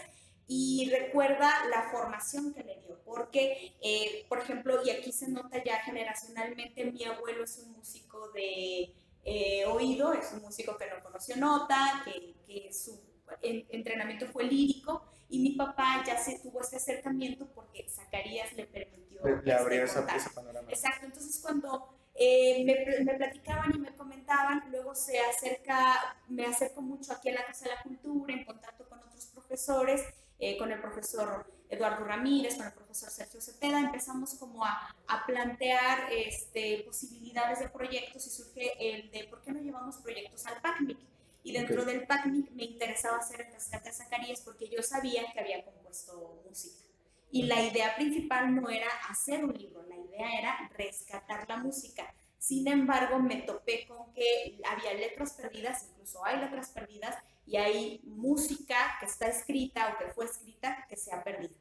y 0.52 0.90
recuerda 0.90 1.66
la 1.68 1.90
formación 1.90 2.52
que 2.52 2.64
le 2.64 2.80
dio, 2.80 3.00
porque, 3.04 3.76
eh, 3.80 4.26
por 4.28 4.40
ejemplo, 4.40 4.80
y 4.84 4.90
aquí 4.90 5.12
se 5.12 5.28
nota 5.28 5.62
ya 5.62 5.80
generacionalmente, 5.84 6.86
mi 6.86 7.04
abuelo 7.04 7.44
es 7.44 7.58
un 7.58 7.72
músico 7.72 8.30
de 8.30 8.92
eh, 9.24 9.64
oído, 9.66 10.12
es 10.12 10.32
un 10.32 10.42
músico 10.42 10.76
que 10.76 10.90
no 10.90 11.02
conoció 11.04 11.36
nota, 11.36 12.02
que, 12.04 12.34
que 12.46 12.72
su 12.72 13.00
entrenamiento 13.42 14.26
fue 14.26 14.42
lírico, 14.42 15.04
y 15.30 15.38
mi 15.38 15.50
papá 15.52 16.02
ya 16.04 16.18
se 16.18 16.38
tuvo 16.40 16.60
ese 16.60 16.76
acercamiento 16.76 17.46
porque 17.54 17.88
Zacarías 17.88 18.52
le 18.54 18.66
permitió. 18.66 19.22
Le, 19.24 19.42
le 19.42 19.52
abrió 19.52 19.84
esa, 19.84 20.04
esa 20.14 20.30
panorama. 20.30 20.68
Exacto, 20.70 21.06
entonces 21.06 21.40
cuando 21.40 21.94
eh, 22.14 22.64
me, 22.64 23.04
me, 23.04 23.14
platicaban 23.14 23.74
y 23.74 23.78
me 23.78 23.94
comentaban, 23.96 24.64
luego 24.70 24.94
se 24.94 25.18
acerca, 25.20 26.16
me 26.28 26.44
acerco 26.44 26.82
mucho 26.82 27.12
aquí 27.12 27.30
a 27.30 27.34
la 27.34 27.46
Casa 27.46 27.66
de 27.66 27.74
la 27.76 27.82
Cultura, 27.82 28.34
en 28.34 28.44
contacto 28.44 28.88
con 28.88 28.98
otros 28.98 29.26
profesores, 29.26 30.02
eh, 30.38 30.58
con 30.58 30.72
el 30.72 30.80
profesor 30.80 31.46
Eduardo 31.68 32.04
Ramírez, 32.04 32.56
con 32.56 32.66
el 32.66 32.72
profesor 32.72 33.10
Sergio 33.10 33.40
Cepeda, 33.40 33.78
empezamos 33.80 34.34
como 34.34 34.64
a, 34.64 34.94
a, 35.06 35.26
plantear 35.26 36.12
este, 36.12 36.82
posibilidades 36.84 37.60
de 37.60 37.68
proyectos 37.68 38.26
y 38.26 38.30
surge 38.30 38.72
el 38.94 39.10
de 39.12 39.24
por 39.24 39.42
qué 39.42 39.52
no 39.52 39.60
llevamos 39.60 39.98
proyectos 39.98 40.44
al 40.46 40.60
PACMIC. 40.60 40.98
Y 41.42 41.52
dentro 41.52 41.82
okay. 41.82 41.94
del 41.94 42.06
PACMIC 42.06 42.50
me 42.52 42.64
interesaba 42.64 43.18
hacer 43.18 43.40
el 43.40 43.52
rescate 43.52 43.88
de 43.88 43.94
Zacarías 43.94 44.40
porque 44.40 44.68
yo 44.68 44.82
sabía 44.82 45.32
que 45.32 45.40
había 45.40 45.64
compuesto 45.64 46.42
música. 46.46 46.84
Y 47.30 47.44
la 47.44 47.62
idea 47.62 47.94
principal 47.94 48.54
no 48.54 48.68
era 48.68 48.88
hacer 49.08 49.44
un 49.44 49.52
libro, 49.52 49.86
la 49.88 49.96
idea 49.96 50.38
era 50.38 50.70
rescatar 50.76 51.48
la 51.48 51.58
música. 51.58 52.12
Sin 52.38 52.66
embargo, 52.66 53.18
me 53.20 53.42
topé 53.42 53.86
con 53.86 54.12
que 54.12 54.60
había 54.64 54.94
letras 54.94 55.34
perdidas, 55.34 55.86
incluso 55.90 56.24
hay 56.24 56.40
letras 56.40 56.70
perdidas, 56.70 57.14
y 57.46 57.56
hay 57.56 58.00
música 58.04 58.76
que 58.98 59.06
está 59.06 59.26
escrita 59.26 59.94
o 59.94 59.98
que 59.98 60.12
fue 60.12 60.24
escrita 60.24 60.86
que 60.88 60.96
se 60.96 61.12
ha 61.12 61.22
perdido. 61.22 61.54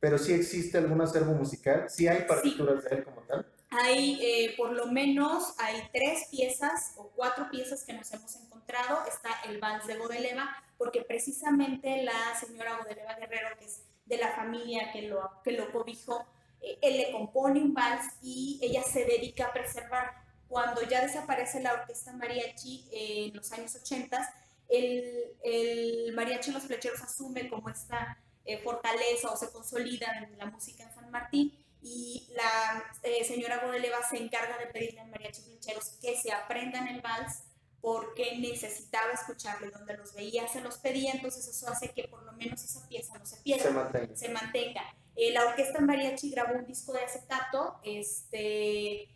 Pero 0.00 0.18
sí 0.18 0.32
existe 0.32 0.78
algún 0.78 1.00
acervo 1.00 1.32
musical, 1.32 1.88
sí 1.88 2.06
hay 2.06 2.22
partituras 2.22 2.82
sí. 2.82 2.88
de 2.88 2.96
él 2.96 3.04
como 3.04 3.20
tal. 3.22 3.46
Hay, 3.70 4.18
eh, 4.22 4.54
por 4.56 4.72
lo 4.72 4.86
menos, 4.86 5.54
hay 5.58 5.82
tres 5.92 6.28
piezas 6.30 6.94
o 6.96 7.10
cuatro 7.14 7.50
piezas 7.50 7.84
que 7.84 7.92
nos 7.92 8.10
hemos 8.12 8.34
encontrado. 8.36 9.04
Está 9.06 9.30
el 9.46 9.58
Vals 9.58 9.86
de 9.86 9.96
Godeleva, 9.96 10.56
porque 10.78 11.02
precisamente 11.02 12.02
la 12.02 12.34
señora 12.40 12.78
Godeleva 12.78 13.14
Guerrero, 13.14 13.48
que 13.58 13.66
es 13.66 13.82
de 14.06 14.16
la 14.16 14.32
familia 14.32 14.90
que 14.92 15.02
lo, 15.02 15.30
que 15.44 15.52
lo 15.52 15.70
cobijó, 15.70 16.26
eh, 16.62 16.78
él 16.80 16.96
le 16.96 17.12
compone 17.12 17.60
un 17.60 17.74
vals 17.74 18.06
y 18.22 18.58
ella 18.62 18.82
se 18.82 19.04
dedica 19.04 19.46
a 19.46 19.52
preservar. 19.52 20.12
Cuando 20.48 20.82
ya 20.82 21.02
desaparece 21.02 21.60
la 21.60 21.74
orquesta 21.74 22.12
mariachi 22.14 22.88
eh, 22.90 23.26
en 23.26 23.36
los 23.36 23.52
años 23.52 23.74
80, 23.76 24.34
el, 24.70 25.36
el 25.42 26.12
mariachi 26.14 26.52
Los 26.52 26.62
Flecheros 26.62 27.02
asume 27.02 27.50
como 27.50 27.68
esta 27.68 28.18
eh, 28.46 28.58
fortaleza 28.58 29.30
o 29.30 29.36
se 29.36 29.50
consolida 29.50 30.06
en 30.22 30.38
la 30.38 30.46
música 30.46 30.84
en 30.84 30.94
San 30.94 31.10
Martín 31.10 31.52
y 31.82 32.28
la 32.34 32.84
eh, 33.02 33.24
señora 33.24 33.64
Godeleva 33.64 34.02
se 34.08 34.18
encarga 34.18 34.58
de 34.58 34.66
pedirle 34.66 35.00
al 35.00 35.10
mariachi 35.10 35.42
Flecheros 35.42 35.98
que 36.00 36.16
se 36.16 36.32
aprendan 36.32 36.88
el 36.88 37.00
vals 37.00 37.42
porque 37.80 38.36
necesitaba 38.38 39.12
escucharlo 39.12 39.70
donde 39.70 39.96
los 39.96 40.14
veía 40.14 40.48
se 40.48 40.60
los 40.60 40.78
pedía, 40.78 41.12
entonces 41.12 41.46
eso 41.46 41.68
hace 41.68 41.90
que 41.90 42.08
por 42.08 42.22
lo 42.24 42.32
menos 42.32 42.62
esa 42.64 42.86
pieza 42.88 43.16
no 43.18 43.24
se 43.24 43.36
pierda, 43.38 43.64
se 43.64 43.70
mantenga. 43.70 44.16
Se 44.16 44.28
mantenga. 44.28 44.82
Eh, 45.14 45.32
la 45.32 45.46
orquesta 45.46 45.80
mariachi 45.80 46.30
grabó 46.30 46.58
un 46.58 46.66
disco 46.66 46.92
de 46.92 47.00
acetato, 47.00 47.80
este, 47.84 49.08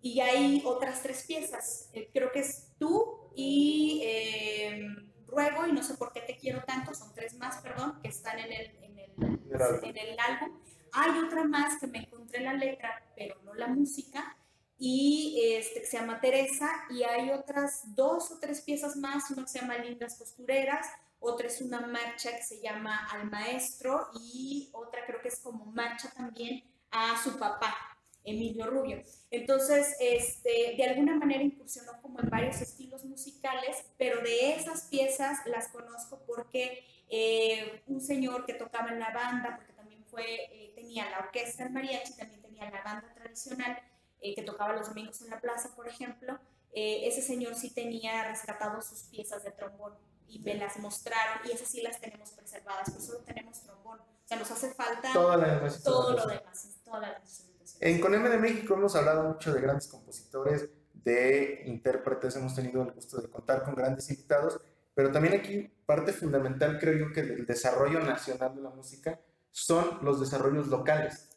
y 0.00 0.20
hay 0.20 0.62
otras 0.64 1.02
tres 1.02 1.24
piezas, 1.24 1.90
eh, 1.92 2.10
creo 2.12 2.32
que 2.32 2.40
es 2.40 2.68
tú 2.78 3.30
y 3.36 4.02
eh, 4.04 4.88
Ruego 5.28 5.66
y 5.66 5.72
no 5.72 5.82
sé 5.82 5.94
por 5.94 6.12
qué 6.12 6.20
te 6.20 6.36
quiero 6.36 6.62
tanto, 6.64 6.94
son 6.94 7.14
tres 7.14 7.34
más, 7.34 7.62
perdón, 7.62 7.98
que 8.02 8.08
están 8.08 8.38
en 8.38 8.52
el, 8.52 8.66
en 8.82 8.98
el, 8.98 9.12
en 9.84 9.96
el 9.96 10.18
álbum. 10.18 10.61
Hay 10.92 11.18
otra 11.18 11.44
más 11.44 11.80
que 11.80 11.86
me 11.86 11.98
encontré 11.98 12.40
la 12.40 12.54
letra, 12.54 13.02
pero 13.16 13.36
no 13.42 13.54
la 13.54 13.68
música, 13.68 14.36
y 14.78 15.40
este, 15.54 15.80
que 15.80 15.86
se 15.86 15.96
llama 15.96 16.20
Teresa, 16.20 16.68
y 16.90 17.04
hay 17.04 17.30
otras 17.30 17.94
dos 17.94 18.30
o 18.32 18.38
tres 18.40 18.62
piezas 18.62 18.96
más, 18.96 19.30
una 19.30 19.42
que 19.42 19.48
se 19.48 19.60
llama 19.60 19.78
Lindas 19.78 20.16
Costureras, 20.16 20.86
otra 21.20 21.46
es 21.46 21.60
una 21.60 21.80
marcha 21.86 22.36
que 22.36 22.42
se 22.42 22.60
llama 22.60 23.06
Al 23.12 23.30
Maestro, 23.30 24.08
y 24.20 24.70
otra 24.72 25.06
creo 25.06 25.22
que 25.22 25.28
es 25.28 25.38
como 25.38 25.66
marcha 25.66 26.10
también 26.10 26.64
a 26.90 27.22
su 27.22 27.38
papá, 27.38 27.74
Emilio 28.24 28.66
Rubio. 28.66 29.02
Entonces, 29.30 29.96
este, 30.00 30.74
de 30.76 30.84
alguna 30.84 31.16
manera 31.16 31.42
incursionó 31.42 31.92
como 32.02 32.20
en 32.20 32.28
varios 32.28 32.60
estilos 32.60 33.04
musicales, 33.04 33.84
pero 33.96 34.20
de 34.20 34.54
esas 34.54 34.82
piezas 34.88 35.46
las 35.46 35.68
conozco 35.68 36.22
porque 36.26 36.84
eh, 37.08 37.82
un 37.86 38.00
señor 38.00 38.44
que 38.46 38.54
tocaba 38.54 38.90
en 38.90 38.98
la 38.98 39.12
banda, 39.12 39.56
porque 39.56 39.71
fue, 40.12 40.24
eh, 40.24 40.72
tenía 40.76 41.10
la 41.10 41.20
orquesta 41.20 41.64
en 41.64 41.72
mariachi, 41.72 42.14
también 42.14 42.42
tenía 42.42 42.70
la 42.70 42.82
banda 42.82 43.12
tradicional, 43.14 43.78
eh, 44.20 44.34
que 44.34 44.42
tocaba 44.42 44.74
los 44.74 44.88
domingos 44.88 45.20
en 45.22 45.30
la 45.30 45.40
plaza, 45.40 45.74
por 45.74 45.88
ejemplo, 45.88 46.38
eh, 46.74 47.08
ese 47.08 47.22
señor 47.22 47.54
sí 47.54 47.70
tenía 47.70 48.28
rescatado 48.28 48.80
sus 48.82 49.04
piezas 49.04 49.42
de 49.42 49.50
trombón 49.52 49.94
y 50.28 50.38
me 50.40 50.54
las 50.54 50.78
mostraron 50.78 51.46
y 51.46 51.52
esas 51.52 51.68
sí 51.68 51.80
las 51.82 51.98
tenemos 51.98 52.30
preservadas, 52.30 52.90
pero 52.90 53.00
solo 53.00 53.18
tenemos 53.20 53.62
trombón. 53.62 54.00
O 54.00 54.26
sea, 54.28 54.38
nos 54.38 54.50
hace 54.50 54.72
falta 54.74 55.12
Toda 55.12 55.36
la 55.38 55.68
todo 55.82 56.12
lo 56.12 56.26
demás, 56.26 56.80
toda 56.84 57.00
la 57.00 57.22
En 57.80 58.00
Coneme 58.00 58.28
de 58.28 58.38
México 58.38 58.74
hemos 58.74 58.94
hablado 58.94 59.24
mucho 59.24 59.52
de 59.52 59.60
grandes 59.60 59.88
compositores, 59.88 60.68
de 60.92 61.62
intérpretes, 61.66 62.36
hemos 62.36 62.54
tenido 62.54 62.82
el 62.82 62.92
gusto 62.92 63.20
de 63.20 63.28
contar 63.28 63.64
con 63.64 63.74
grandes 63.74 64.08
invitados, 64.10 64.60
pero 64.94 65.10
también 65.10 65.34
aquí 65.34 65.72
parte 65.86 66.12
fundamental 66.12 66.78
creo 66.78 67.08
yo 67.08 67.12
que 67.12 67.22
del 67.22 67.46
desarrollo 67.46 68.00
nacional 68.00 68.54
de 68.54 68.62
la 68.62 68.70
música 68.70 69.18
son 69.52 69.98
los 70.02 70.18
desarrollos 70.18 70.66
locales. 70.66 71.28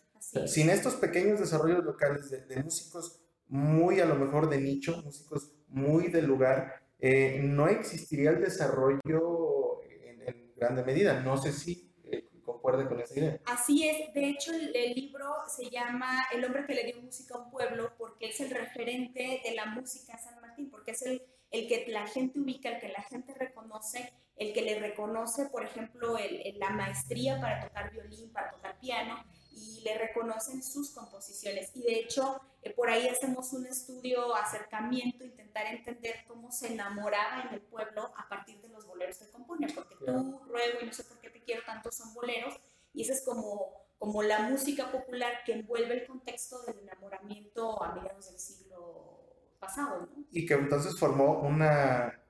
Sin 0.47 0.69
estos 0.69 0.95
pequeños 0.95 1.39
desarrollos 1.39 1.83
locales 1.83 2.31
de, 2.31 2.41
de, 2.45 2.63
músicos 2.63 3.21
muy 3.47 3.99
a 3.99 4.05
lo 4.05 4.15
mejor 4.15 4.49
de 4.49 4.59
nicho, 4.59 5.01
músicos 5.03 5.51
muy 5.67 6.07
del 6.07 6.25
lugar, 6.25 6.81
eh, 6.99 7.39
no 7.43 7.67
existiría 7.67 8.31
el 8.31 8.41
desarrollo 8.41 9.83
en, 9.83 10.21
en, 10.27 10.53
grande 10.55 10.83
medida. 10.83 11.21
No 11.21 11.37
sé 11.37 11.51
si 11.51 11.93
eh, 12.05 12.27
concuerde 12.43 12.87
con 12.87 12.99
esa 12.99 13.19
idea. 13.19 13.39
Así 13.45 13.87
es. 13.87 14.13
De 14.13 14.29
hecho, 14.29 14.51
el, 14.53 14.75
el, 14.75 14.93
libro 14.93 15.35
se 15.47 15.69
llama 15.69 16.25
El 16.33 16.43
hombre 16.43 16.65
que 16.65 16.73
le 16.73 16.85
dio 16.85 17.01
música 17.01 17.35
a 17.35 17.41
un 17.41 17.51
pueblo 17.51 17.93
porque 17.97 18.29
es 18.29 18.39
el 18.39 18.49
referente 18.49 19.41
de 19.43 19.53
la 19.53 19.67
música 19.67 20.17
San 20.17 20.41
Martín, 20.41 20.71
porque 20.71 20.91
es 20.91 21.01
el, 21.03 21.21
el 21.51 21.67
que 21.67 21.85
la 21.87 22.07
gente 22.07 22.39
ubica, 22.39 22.69
el 22.69 22.79
que 22.79 22.89
la 22.89 23.03
gente 23.03 23.33
reconoce, 23.33 24.11
el 24.37 24.53
que 24.53 24.61
le 24.61 24.79
reconoce, 24.79 25.45
por 25.45 25.63
ejemplo, 25.63 26.17
el, 26.17 26.59
la 26.59 26.69
maestría 26.71 27.39
para 27.39 27.61
tocar 27.61 27.91
violín, 27.91 28.31
para 28.31 28.51
tocar 28.51 28.77
piano 28.79 29.23
y 29.51 29.81
le 29.81 29.97
reconocen 29.97 30.61
sus 30.61 30.91
composiciones. 30.91 31.71
Y 31.73 31.83
de 31.83 31.99
hecho, 31.99 32.41
eh, 32.61 32.73
por 32.73 32.89
ahí 32.89 33.07
hacemos 33.07 33.53
un 33.53 33.65
estudio, 33.65 34.35
acercamiento, 34.35 35.23
intentar 35.23 35.67
entender 35.67 36.25
cómo 36.27 36.51
se 36.51 36.73
enamoraba 36.73 37.43
en 37.43 37.53
el 37.53 37.61
pueblo 37.61 38.11
a 38.17 38.27
partir 38.27 38.59
de 38.61 38.69
los 38.69 38.85
boleros 38.85 39.17
que 39.17 39.29
compone, 39.29 39.67
porque 39.73 39.95
claro. 39.95 40.19
tú, 40.19 40.41
Ruego, 40.49 40.79
y 40.81 40.85
no 40.85 40.93
sé 40.93 41.05
por 41.05 41.19
qué 41.19 41.29
te 41.29 41.41
quiero 41.41 41.61
tanto, 41.65 41.91
son 41.91 42.13
boleros, 42.13 42.59
y 42.93 43.03
esa 43.03 43.13
es 43.13 43.23
como, 43.23 43.71
como 43.97 44.21
la 44.21 44.39
música 44.39 44.91
popular 44.91 45.43
que 45.45 45.53
envuelve 45.53 46.01
el 46.01 46.07
contexto 46.07 46.61
del 46.63 46.79
enamoramiento 46.79 47.81
a 47.81 47.95
mediados 47.95 48.29
del 48.29 48.39
siglo 48.39 49.21
pasado. 49.59 50.01
¿no? 50.01 50.25
Y 50.31 50.45
que 50.45 50.55
entonces 50.55 50.99
formó 50.99 51.39
una, 51.39 52.24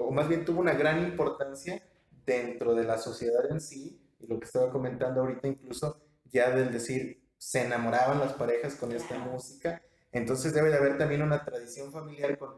o 0.00 0.10
más 0.10 0.28
bien 0.28 0.44
tuvo 0.44 0.60
una 0.60 0.74
gran 0.74 1.02
importancia 1.02 1.82
dentro 2.24 2.74
de 2.74 2.84
la 2.84 2.98
sociedad 2.98 3.50
en 3.50 3.60
sí, 3.60 4.00
y 4.20 4.26
lo 4.26 4.38
que 4.38 4.46
estaba 4.46 4.70
comentando 4.70 5.20
ahorita 5.20 5.48
incluso, 5.48 6.00
ya 6.24 6.50
del 6.50 6.72
decir, 6.72 7.22
se 7.36 7.62
enamoraban 7.62 8.20
las 8.20 8.34
parejas 8.34 8.76
con 8.76 8.92
esta 8.92 9.18
música. 9.18 9.82
Entonces 10.12 10.54
debe 10.54 10.70
de 10.70 10.76
haber 10.76 10.96
también 10.96 11.22
una 11.22 11.44
tradición 11.44 11.90
familiar 11.90 12.38
con, 12.38 12.54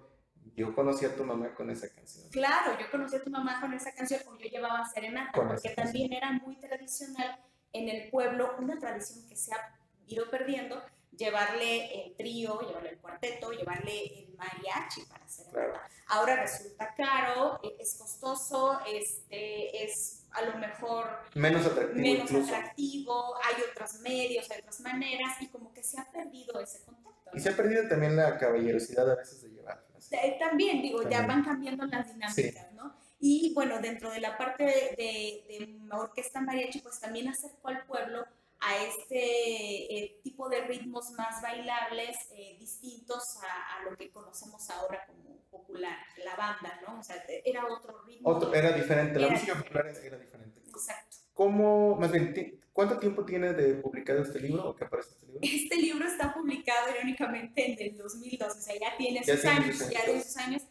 yo 0.55 0.75
conocí 0.75 1.07
a 1.07 1.17
tu 1.17 1.25
mamá 1.25 1.55
con 1.55 1.71
esa 1.71 1.89
canción. 1.89 2.29
Claro, 2.31 2.79
yo 2.79 2.91
conocí 2.91 3.17
a 3.17 3.23
tu 3.23 3.31
mamá 3.31 3.61
con 3.61 3.73
esa 3.73 3.95
canción 3.95 4.21
o 4.27 4.37
yo 4.37 4.47
llevaba 4.47 4.85
serenata, 4.85 5.33
Con 5.33 5.49
porque 5.49 5.71
también 5.71 6.13
era 6.13 6.33
muy 6.33 6.57
tradicional 6.57 7.39
en 7.73 7.89
el 7.89 8.11
pueblo, 8.11 8.57
una 8.59 8.79
tradición 8.79 9.27
que 9.27 9.37
se 9.37 9.55
ha 9.55 9.75
ido 10.07 10.31
perdiendo, 10.31 10.83
llevarle 11.17 12.05
el 12.07 12.15
trío, 12.17 12.61
llevarle 12.61 12.91
el 12.91 12.99
cuarteto, 12.99 13.53
llevarle 13.53 14.05
el 14.25 14.35
mariachi 14.37 15.03
para 15.03 15.27
serenata. 15.29 15.53
Claro. 15.53 15.81
Ahora 16.09 16.37
resulta 16.43 16.95
caro, 16.95 17.61
e- 17.63 17.77
es 17.81 17.97
costoso, 17.97 18.79
este, 18.87 19.85
es 19.85 20.27
a 20.33 20.43
lo 20.43 20.59
mejor 20.59 21.07
Menos 21.35 21.65
atractivo 21.67 22.01
menos 22.03 22.31
incluso. 22.31 22.55
atractivo, 22.55 23.37
hay 23.37 23.63
otros 23.71 23.95
medios, 24.01 24.51
hay 24.51 24.61
otras 24.61 24.81
maneras 24.81 25.41
y 25.41 25.47
como 25.49 25.73
que 25.73 25.83
se 25.83 25.99
ha 26.01 26.11
perdido 26.11 26.61
ese 26.61 26.83
contacto. 26.85 27.31
Y 27.33 27.37
¿no? 27.37 27.43
se 27.43 27.49
ha 27.51 27.57
perdido 27.57 27.89
también 27.89 28.17
la 28.17 28.37
caballerosidad 28.39 29.11
a 29.11 29.15
veces 29.17 29.43
de 29.43 29.51
llevarlas. 29.51 30.13
Eh, 30.13 30.37
También, 30.39 30.83
digo, 30.83 31.03
ya 31.03 31.19
También. 31.19 31.27
van 31.29 31.45
cambiando 31.45 31.87
las 31.87 32.13
dinámicas, 32.13 32.73
¿no? 32.75 32.95
Y 33.21 33.55
bueno, 33.55 33.81
dentro 33.81 34.11
de 34.11 34.21
la 34.21 34.37
parte 34.37 34.65
de, 34.65 34.71
de, 34.71 35.47
de 35.49 35.95
Orquesta 35.97 36.41
Mariachi, 36.43 36.81
pues 36.81 37.01
también 37.01 37.29
acercó 37.29 37.69
al 37.69 37.87
pueblo 37.87 38.27
a 38.67 38.77
este 38.85 39.95
eh, 39.99 40.21
tipo 40.23 40.49
de 40.49 40.63
ritmos 40.63 41.11
más 41.13 41.43
bailables, 41.43 42.17
eh, 42.37 42.57
distintos 42.59 43.23
a, 43.43 43.77
a 43.79 43.83
lo 43.91 43.97
que 43.97 44.11
conocemos 44.11 44.69
ahora 44.71 45.05
como 45.07 45.39
popular, 45.51 45.97
la 46.25 46.35
banda, 46.37 46.81
¿no? 46.87 46.99
O 46.99 47.03
sea, 47.03 47.23
era 47.45 47.67
otro 47.67 48.03
ritmo. 48.05 48.29
Otro, 48.31 48.55
era 48.55 48.73
diferente, 48.73 49.19
la 49.19 49.27
Era 49.27 49.35
música 49.37 49.55
popular 49.57 49.87
era, 49.87 50.17
diferente. 50.19 50.61
Exacto. 50.69 51.17
¿Cómo, 51.35 51.97
más 51.97 52.11
bien, 52.13 52.61
cuánto 52.73 52.99
tiempo 52.99 53.25
tiene 53.25 53.53
de 53.53 53.75
publicado 53.75 54.23
este 54.23 54.41
libro 54.41 54.71
o 54.71 54.75
que 54.77 54.85
aparece 54.85 55.11
este 55.11 55.27
libro? 55.27 55.41
Este 55.43 55.77
libro 55.77 56.07
está 56.07 56.33
publicado 56.33 56.91
irónicamente 56.91 57.73
en 57.73 57.91
el 57.93 57.97
2002, 57.99 58.57
o 58.57 58.61
sea, 58.61 58.75
ya 58.79 58.97
tiene 58.97 59.23
Ya 59.25 59.37
sus 59.37 59.45
años, 59.45 59.77
sus 59.77 59.91
ya 59.91 59.99
años. 60.01 60.05
tiene 60.05 60.23
sus 60.23 60.37
años. 60.37 60.63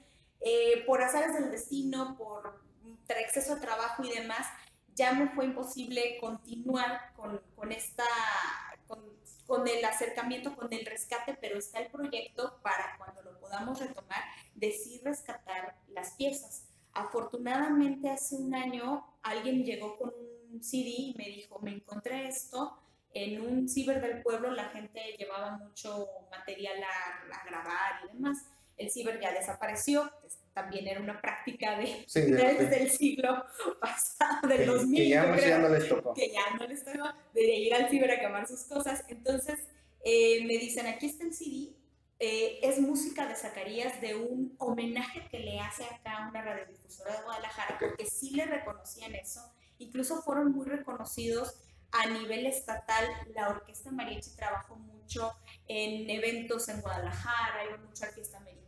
Eh, 0.42 0.84
por 0.86 1.02
azares 1.02 1.34
del 1.36 1.52
destino, 1.52 2.16
por 2.18 2.44
tra- 3.08 3.22
exceso 3.22 3.56
de 3.56 3.62
trabajo 3.62 4.04
y 4.04 4.12
demás, 4.12 4.46
ya 4.96 5.14
me 5.14 5.28
fue 5.30 5.46
imposible 5.46 6.18
continuar 6.20 7.14
con, 7.16 7.42
con 7.56 7.72
esta, 7.72 8.06
con, 8.88 9.00
con 9.46 9.68
el 9.68 9.84
acercamiento, 9.84 10.56
con 10.56 10.72
el 10.72 10.86
rescate, 10.86 11.38
pero 11.40 11.58
está 11.58 11.80
el 11.80 11.92
proyecto 11.92 12.60
para 12.62 12.98
cuando 12.98 13.22
lo 13.24 13.40
podamos 13.40 13.80
retomar, 13.80 14.22
de 14.56 14.72
sí 14.72 15.02
rescatar 15.04 15.76
las 15.90 16.12
piezas. 16.14 16.70
Afortunadamente 16.94 18.10
hace 18.10 18.36
un 18.36 18.54
año 18.54 19.06
alguien 19.24 19.64
llegó 19.64 19.98
con 19.98 20.14
un 20.52 20.64
CD 20.64 20.90
y 20.90 21.16
me 21.18 21.26
dijo, 21.26 21.60
me 21.60 21.72
encontré 21.72 22.28
esto, 22.28 22.80
en 23.14 23.42
un 23.42 23.70
ciber 23.70 24.02
del 24.02 24.22
pueblo 24.24 24.52
la 24.52 24.70
gente 24.70 25.16
llevaba 25.18 25.58
mucho 25.58 26.08
material 26.32 26.82
a, 26.84 27.42
a 27.42 27.46
grabar 27.46 28.06
y 28.06 28.14
demás. 28.14 28.46
El 28.84 28.92
ciber 28.92 29.20
ya 29.20 29.32
desapareció, 29.32 30.12
pues, 30.22 30.38
también 30.54 30.88
era 30.88 31.00
una 31.02 31.20
práctica 31.20 31.78
de, 31.80 32.04
Sí, 32.08 32.22
de- 32.22 32.32
desde 32.36 32.66
de- 32.70 32.84
el 32.84 32.90
siglo 32.92 33.44
pasado, 33.82 34.48
del 34.48 34.58
que, 34.60 34.66
2000, 34.66 34.98
que 35.04 35.10
ya, 35.10 35.26
no- 35.26 35.36
ya 35.36 35.42
creo, 35.42 35.60
no 35.60 35.70
les 35.70 35.90
tocó. 35.90 36.14
que 36.14 36.30
ya 36.32 36.42
no 36.60 36.68
les 36.68 36.84
tocó 36.86 37.10
de 37.34 37.42
ir 37.44 37.74
al 37.74 37.90
ciber 37.90 38.12
a 38.12 38.20
quemar 38.20 38.48
sus 38.48 38.64
cosas. 38.66 39.04
Entonces 39.08 39.60
eh, 40.06 40.44
me 40.46 40.58
dicen, 40.58 40.86
aquí 40.88 41.06
está 41.08 41.24
el 41.24 41.34
CD, 41.34 41.74
eh, 42.20 42.60
es 42.62 42.80
música 42.80 43.26
de 43.28 43.36
Zacarías 43.36 44.00
de 44.02 44.16
un 44.16 44.56
homenaje 44.60 45.28
que 45.30 45.40
le 45.40 45.60
hace 45.60 45.84
acá 45.86 46.26
a 46.26 46.30
una 46.30 46.42
radiodifusora 46.42 47.18
de 47.18 47.24
Guadalajara, 47.24 47.78
porque 47.80 48.06
sí 48.06 48.32
le 48.32 48.46
reconocían 48.46 49.16
eso. 49.16 49.42
Incluso 49.80 50.22
fueron 50.22 50.52
muy 50.52 50.66
reconocidos 50.68 51.56
a 51.92 52.08
nivel 52.08 52.46
estatal. 52.46 53.06
La 53.36 53.50
Orquesta 53.50 53.92
Mariachi 53.92 54.36
trabajó 54.36 54.76
mucho 54.76 55.34
en 55.68 56.10
eventos 56.10 56.70
en 56.70 56.82
Guadalajara, 56.82 57.66
iban 57.66 57.86
mucho 57.86 58.06
a 58.06 58.10
fiesta 58.10 58.38
americana, 58.38 58.63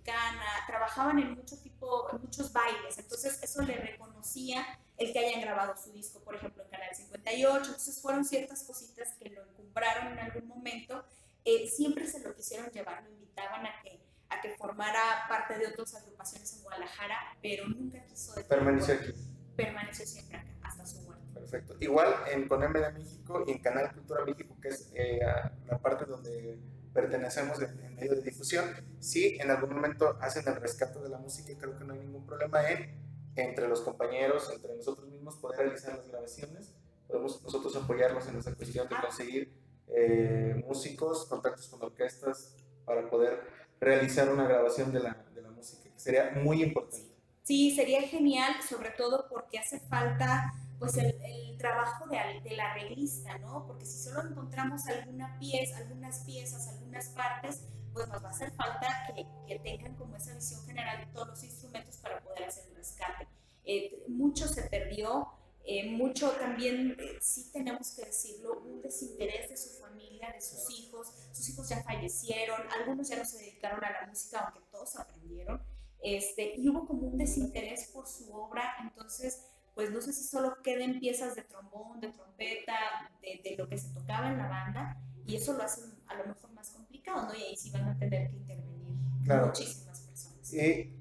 trabajaban 0.67 1.19
en 1.19 1.35
mucho 1.35 1.57
tipo, 1.57 2.09
en 2.11 2.21
muchos 2.21 2.51
bailes. 2.53 2.97
Entonces 2.97 3.41
eso 3.41 3.61
le 3.61 3.75
reconocía 3.77 4.65
el 4.97 5.11
que 5.11 5.19
hayan 5.19 5.41
grabado 5.41 5.75
su 5.77 5.91
disco, 5.91 6.19
por 6.21 6.35
ejemplo, 6.35 6.63
en 6.63 6.69
Canal 6.69 6.95
58. 6.95 7.65
Entonces 7.65 8.01
fueron 8.01 8.23
ciertas 8.25 8.63
cositas 8.63 9.09
que 9.19 9.29
lo 9.29 9.43
encumbraron 9.43 10.13
en 10.13 10.19
algún 10.19 10.47
momento. 10.47 11.03
Eh, 11.43 11.67
siempre 11.67 12.07
se 12.07 12.19
lo 12.21 12.33
quisieron 12.35 12.69
llevar, 12.71 13.03
lo 13.03 13.09
invitaban 13.11 13.65
a 13.65 13.81
que, 13.83 13.99
a 14.29 14.41
que 14.41 14.55
formara 14.55 15.25
parte 15.29 15.57
de 15.57 15.67
otras 15.67 15.93
agrupaciones 15.95 16.53
en 16.55 16.63
Guadalajara, 16.63 17.17
pero 17.41 17.67
nunca 17.67 18.03
quiso 18.05 18.33
Permaneció 18.47 18.95
aquí. 18.95 19.13
permaneció 19.55 20.05
siempre 20.07 20.37
acá, 20.37 20.47
hasta 20.63 20.85
su 20.85 21.01
muerte. 21.01 21.23
Perfecto. 21.35 21.75
Igual 21.79 22.15
en 22.31 22.47
Con 22.47 22.63
M 22.63 22.79
de 22.79 22.91
México 22.93 23.43
y 23.45 23.51
en 23.51 23.59
Canal 23.59 23.93
Cultura 23.93 24.25
México, 24.25 24.55
que 24.61 24.69
es 24.69 24.89
eh, 24.95 25.19
la 25.67 25.77
parte 25.77 26.05
donde 26.05 26.57
pertenecemos 26.95 27.61
en, 27.61 27.95
medio 27.95 28.15
de 28.15 28.21
difusión, 28.21 28.65
si 28.99 29.37
en 29.37 29.51
algún 29.51 29.75
momento 29.75 30.17
hacen 30.21 30.47
el 30.47 30.55
rescate 30.55 30.97
de 30.99 31.09
la 31.09 31.17
música, 31.17 31.53
creo 31.59 31.77
que 31.77 31.83
no 31.83 31.93
hay 31.93 31.99
ningún 31.99 32.25
problema 32.25 32.67
en, 32.71 32.97
entre 33.35 33.67
los 33.67 33.81
compañeros, 33.81 34.49
entre 34.53 34.73
nosotros 34.75 35.09
mismos, 35.09 35.35
poder 35.35 35.59
realizar 35.59 35.97
las 35.97 36.07
grabaciones. 36.07 36.73
Podemos 37.07 37.43
nosotros 37.43 37.75
apoyarlos 37.75 38.25
en 38.29 38.37
esa 38.37 38.55
cuestión 38.55 38.87
de 38.87 38.95
conseguir 38.95 39.53
eh, 39.89 40.63
músicos, 40.65 41.25
contactos 41.25 41.67
con 41.67 41.83
orquestas, 41.83 42.55
para 42.85 43.09
poder 43.09 43.41
realizar 43.79 44.31
una 44.31 44.47
grabación 44.47 44.93
de 44.93 45.01
la, 45.01 45.25
de 45.35 45.41
la 45.41 45.49
música, 45.49 45.89
sería 45.97 46.31
muy 46.31 46.63
importante. 46.63 47.13
Sí, 47.43 47.75
sería 47.75 48.01
genial, 48.03 48.53
sobre 48.67 48.91
todo 48.91 49.27
porque 49.29 49.59
hace 49.59 49.79
falta 49.81 50.53
pues 50.79 50.97
el, 50.97 51.15
trabajo 51.57 52.05
de, 52.07 52.17
del 52.47 52.59
arreglista, 52.59 53.37
¿no? 53.39 53.65
Porque 53.65 53.85
si 53.85 53.97
solo 54.03 54.29
encontramos 54.29 54.85
alguna 54.87 55.39
pieza, 55.39 55.77
algunas 55.77 56.19
piezas, 56.19 56.67
algunas 56.67 57.09
partes, 57.09 57.63
pues 57.93 58.07
nos 58.07 58.23
va 58.23 58.27
a 58.27 58.31
hacer 58.31 58.51
falta 58.51 58.87
que, 59.07 59.25
que 59.47 59.59
tengan 59.59 59.95
como 59.95 60.15
esa 60.17 60.33
visión 60.35 60.63
general 60.65 60.99
de 60.99 61.11
todos 61.13 61.29
los 61.29 61.43
instrumentos 61.43 61.97
para 61.97 62.19
poder 62.19 62.43
hacer 62.43 62.65
el 62.69 62.75
rescate. 62.75 63.27
Eh, 63.63 64.03
mucho 64.07 64.47
se 64.47 64.63
perdió, 64.63 65.27
eh, 65.65 65.89
mucho 65.89 66.29
también, 66.31 66.95
eh, 66.99 67.17
sí 67.19 67.49
tenemos 67.51 67.95
que 67.95 68.05
decirlo, 68.05 68.59
un 68.59 68.81
desinterés 68.81 69.49
de 69.49 69.57
su 69.57 69.79
familia, 69.79 70.31
de 70.31 70.41
sus 70.41 70.69
hijos, 70.69 71.11
sus 71.31 71.49
hijos 71.49 71.69
ya 71.69 71.81
fallecieron, 71.81 72.61
algunos 72.79 73.09
ya 73.09 73.17
no 73.17 73.25
se 73.25 73.39
dedicaron 73.39 73.83
a 73.83 73.91
la 73.91 74.07
música, 74.07 74.39
aunque 74.41 74.59
todos 74.71 74.95
aprendieron, 74.97 75.59
este, 76.03 76.53
y 76.55 76.69
hubo 76.69 76.85
como 76.85 77.07
un 77.07 77.17
desinterés 77.17 77.89
por 77.91 78.07
su 78.07 78.31
obra, 78.31 78.75
entonces, 78.83 79.47
pues 79.75 79.91
no 79.91 80.01
sé 80.01 80.13
si 80.13 80.23
solo 80.23 80.57
queden 80.63 80.99
piezas 80.99 81.35
de 81.35 81.43
trombón, 81.43 81.99
de 81.99 82.07
trompeta, 82.09 83.11
de, 83.21 83.41
de 83.43 83.55
lo 83.57 83.67
que 83.67 83.77
se 83.77 83.89
tocaba 83.93 84.31
en 84.31 84.37
la 84.37 84.47
banda, 84.47 84.97
y 85.25 85.35
eso 85.35 85.53
lo 85.53 85.63
hace 85.63 85.81
a 86.07 86.15
lo 86.15 86.25
mejor 86.25 86.51
más 86.53 86.69
complicado, 86.71 87.27
¿no? 87.27 87.35
Y 87.35 87.43
ahí 87.43 87.57
sí 87.57 87.69
van 87.71 87.89
a 87.89 87.97
tener 87.97 88.29
que 88.31 88.37
intervenir 88.37 88.95
Claro. 89.25 89.47
muchísimas 89.47 89.99
personas. 90.01 90.53
Eh, 90.53 90.93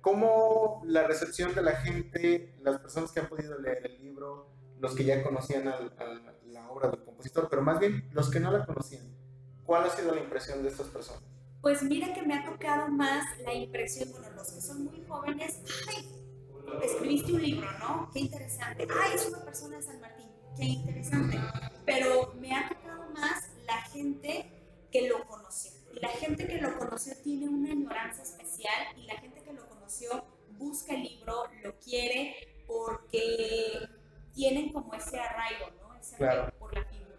¿Cómo 0.00 0.80
la 0.86 1.06
recepción 1.06 1.54
de 1.54 1.62
la 1.62 1.72
gente, 1.76 2.54
las 2.62 2.78
personas 2.78 3.10
que 3.12 3.20
han 3.20 3.28
podido 3.28 3.58
leer 3.58 3.84
el 3.86 4.00
libro, 4.00 4.48
los 4.78 4.94
que 4.94 5.04
ya 5.04 5.22
conocían 5.22 5.68
a 5.68 5.78
la 6.46 6.70
obra 6.70 6.88
del 6.88 7.02
compositor, 7.04 7.48
pero 7.50 7.60
más 7.62 7.78
bien 7.80 8.08
los 8.12 8.30
que 8.30 8.40
no 8.40 8.50
la 8.50 8.64
conocían, 8.64 9.06
¿cuál 9.64 9.84
ha 9.84 9.90
sido 9.90 10.14
la 10.14 10.20
impresión 10.20 10.62
de 10.62 10.68
estas 10.70 10.86
personas? 10.88 11.22
Pues 11.60 11.82
mira 11.82 12.14
que 12.14 12.22
me 12.22 12.34
ha 12.34 12.44
tocado 12.44 12.88
más 12.88 13.24
la 13.44 13.52
impresión, 13.52 14.10
bueno, 14.12 14.30
los 14.30 14.50
que 14.52 14.60
son 14.62 14.84
muy 14.84 15.04
jóvenes, 15.06 15.60
ay, 15.88 16.19
escribiste 16.82 17.32
un 17.32 17.42
libro, 17.42 17.66
¿no? 17.78 18.10
Qué 18.12 18.20
interesante. 18.20 18.86
Ay, 19.02 19.12
es 19.14 19.26
una 19.28 19.44
persona 19.44 19.76
de 19.76 19.82
San 19.82 20.00
Martín, 20.00 20.30
qué 20.56 20.64
interesante. 20.64 21.38
Pero 21.84 22.34
me 22.34 22.54
ha 22.54 22.68
tocado 22.68 23.10
más 23.10 23.50
la 23.66 23.78
gente 23.82 24.50
que 24.90 25.08
lo 25.08 25.24
conoció. 25.26 25.72
Y 25.94 26.00
la 26.00 26.08
gente 26.08 26.46
que 26.46 26.60
lo 26.60 26.78
conoció 26.78 27.14
tiene 27.22 27.48
una 27.48 27.72
añoranza 27.72 28.22
especial 28.22 28.96
y 28.96 29.06
la 29.06 29.14
gente 29.18 29.42
que 29.42 29.52
lo 29.52 29.68
conoció 29.68 30.24
busca 30.52 30.94
el 30.94 31.02
libro, 31.02 31.44
lo 31.62 31.78
quiere 31.78 32.62
porque 32.66 33.88
tienen 34.34 34.72
como 34.72 34.94
ese 34.94 35.18
arraigo, 35.18 35.66
¿no? 35.80 35.96
Ese 35.98 36.16
Claro. 36.16 36.42
arraigo 36.42 36.58
por 36.58 36.74
la 36.74 36.84
figura, 36.84 37.16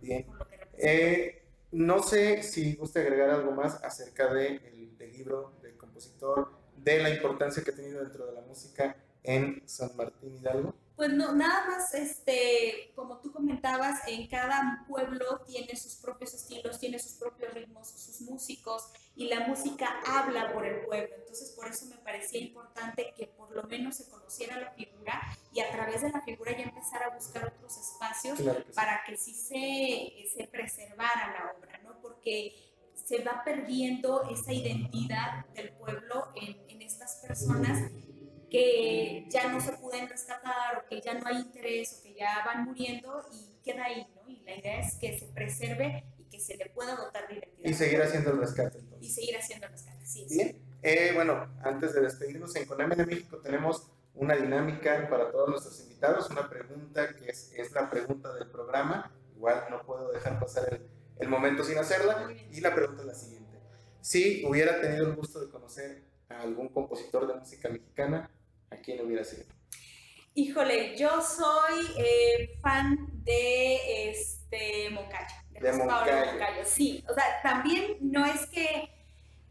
Bien. 0.00 0.26
por 0.26 0.36
lo 0.38 0.46
que 0.48 0.56
representa. 0.58 0.92
Eh, 0.92 1.42
no 1.72 2.02
sé 2.02 2.42
si 2.42 2.74
gusta 2.74 3.00
agregar 3.00 3.30
algo 3.30 3.52
más 3.52 3.82
acerca 3.82 4.32
de 4.34 4.56
el- 4.56 4.98
del 4.98 5.12
libro, 5.12 5.54
del 5.62 5.76
compositor, 5.78 6.52
de 6.76 7.02
la 7.02 7.10
importancia 7.10 7.62
que 7.62 7.70
ha 7.70 7.74
tenido 7.74 8.00
dentro 8.02 8.26
de 8.26 8.32
la 8.32 8.40
música 8.42 8.96
en 9.22 9.62
San 9.66 9.96
Martín 9.96 10.36
Hidalgo. 10.36 10.74
Pues 10.96 11.10
no, 11.14 11.32
nada 11.32 11.66
más, 11.66 11.94
este, 11.94 12.92
como 12.94 13.18
tú 13.18 13.32
comentabas, 13.32 14.06
en 14.06 14.28
cada 14.28 14.84
pueblo 14.86 15.40
tiene 15.46 15.74
sus 15.74 15.96
propios 15.96 16.34
estilos, 16.34 16.78
tiene 16.78 16.98
sus 16.98 17.12
propios 17.14 17.52
ritmos, 17.54 17.88
sus 17.88 18.20
músicos, 18.20 18.92
y 19.16 19.28
la 19.28 19.40
música 19.40 19.88
habla 20.06 20.52
por 20.52 20.64
el 20.66 20.84
pueblo. 20.86 21.14
Entonces, 21.16 21.50
por 21.50 21.66
eso 21.66 21.86
me 21.86 21.96
parecía 21.96 22.40
importante 22.40 23.12
que 23.16 23.26
por 23.26 23.50
lo 23.50 23.64
menos 23.64 23.96
se 23.96 24.08
conociera 24.10 24.60
la 24.60 24.70
figura 24.72 25.20
y 25.52 25.60
a 25.60 25.70
través 25.72 26.02
de 26.02 26.10
la 26.10 26.20
figura 26.22 26.52
ya 26.52 26.64
empezar 26.64 27.02
a 27.02 27.10
buscar 27.14 27.46
otros 27.46 27.76
espacios 27.78 28.38
Claro 28.38 28.64
que 28.64 28.72
sí. 28.72 28.76
para 28.76 29.02
que 29.04 29.16
sí 29.16 29.34
se, 29.34 30.28
se 30.34 30.46
preservara 30.46 31.32
la 31.32 31.52
obra, 31.58 31.78
¿no? 31.82 32.00
Porque 32.00 32.54
se 33.04 33.22
va 33.24 33.42
perdiendo 33.44 34.28
esa 34.30 34.52
identidad 34.52 35.46
del 35.54 35.72
pueblo 35.72 36.28
en, 36.34 36.56
en 36.68 36.82
estas 36.82 37.16
personas 37.16 37.90
que 38.50 39.26
ya 39.30 39.50
no 39.50 39.60
se 39.60 39.72
pueden 39.72 40.08
rescatar 40.08 40.78
o 40.78 40.88
que 40.88 41.00
ya 41.00 41.14
no 41.14 41.26
hay 41.26 41.38
interés 41.38 41.98
o 41.98 42.02
que 42.02 42.14
ya 42.14 42.42
van 42.44 42.64
muriendo 42.64 43.24
y 43.32 43.56
queda 43.64 43.84
ahí, 43.84 44.06
¿no? 44.14 44.28
Y 44.28 44.42
la 44.42 44.56
idea 44.56 44.80
es 44.80 44.96
que 44.96 45.18
se 45.18 45.26
preserve 45.26 46.04
se 46.42 46.56
le 46.56 46.66
pueda 46.70 46.96
dotar 46.96 47.28
de 47.28 47.34
identidad. 47.34 47.70
Y 47.70 47.74
seguir 47.74 48.02
haciendo 48.02 48.30
el 48.32 48.38
rescate. 48.38 48.80
Y 49.00 49.08
seguir 49.08 49.36
haciendo 49.36 49.66
el 49.66 49.72
rescate, 49.72 50.04
sí. 50.04 50.26
Bien. 50.28 50.60
Eh, 50.82 51.12
bueno, 51.14 51.48
antes 51.62 51.94
de 51.94 52.00
despedirnos, 52.00 52.54
en 52.56 52.66
Coname 52.66 52.96
de 52.96 53.06
México 53.06 53.38
tenemos 53.38 53.88
una 54.14 54.34
dinámica 54.36 55.08
para 55.08 55.30
todos 55.30 55.48
nuestros 55.48 55.80
invitados, 55.80 56.28
una 56.30 56.48
pregunta 56.50 57.14
que 57.14 57.30
es, 57.30 57.52
es 57.56 57.72
la 57.72 57.88
pregunta 57.88 58.32
del 58.34 58.50
programa. 58.50 59.12
Igual 59.36 59.64
no 59.70 59.82
puedo 59.84 60.10
dejar 60.12 60.38
pasar 60.40 60.68
el, 60.72 60.82
el 61.18 61.28
momento 61.28 61.64
sin 61.64 61.78
hacerla. 61.78 62.28
Y 62.50 62.60
la 62.60 62.74
pregunta 62.74 63.02
es 63.02 63.06
la 63.06 63.14
siguiente. 63.14 63.58
Si 64.00 64.44
hubiera 64.46 64.80
tenido 64.80 65.06
el 65.06 65.14
gusto 65.14 65.40
de 65.40 65.50
conocer 65.50 66.02
a 66.28 66.40
algún 66.40 66.68
compositor 66.68 67.26
de 67.26 67.34
música 67.34 67.68
mexicana, 67.68 68.30
¿a 68.70 68.76
quién 68.76 69.04
hubiera 69.04 69.24
sido? 69.24 69.44
Híjole, 70.34 70.96
yo 70.96 71.20
soy 71.20 71.86
eh, 71.98 72.58
fan 72.62 73.10
de 73.22 74.10
este 74.10 74.90
Moncayo, 74.90 75.34
de, 75.50 75.60
De 75.60 75.70
José 75.70 75.84
Pablo 75.86 76.12
Moncayo. 76.12 76.32
Moncayo. 76.32 76.64
Sí, 76.64 77.04
o 77.08 77.14
sea, 77.14 77.24
también 77.42 77.98
no 78.00 78.24
es 78.24 78.46
que, 78.46 78.90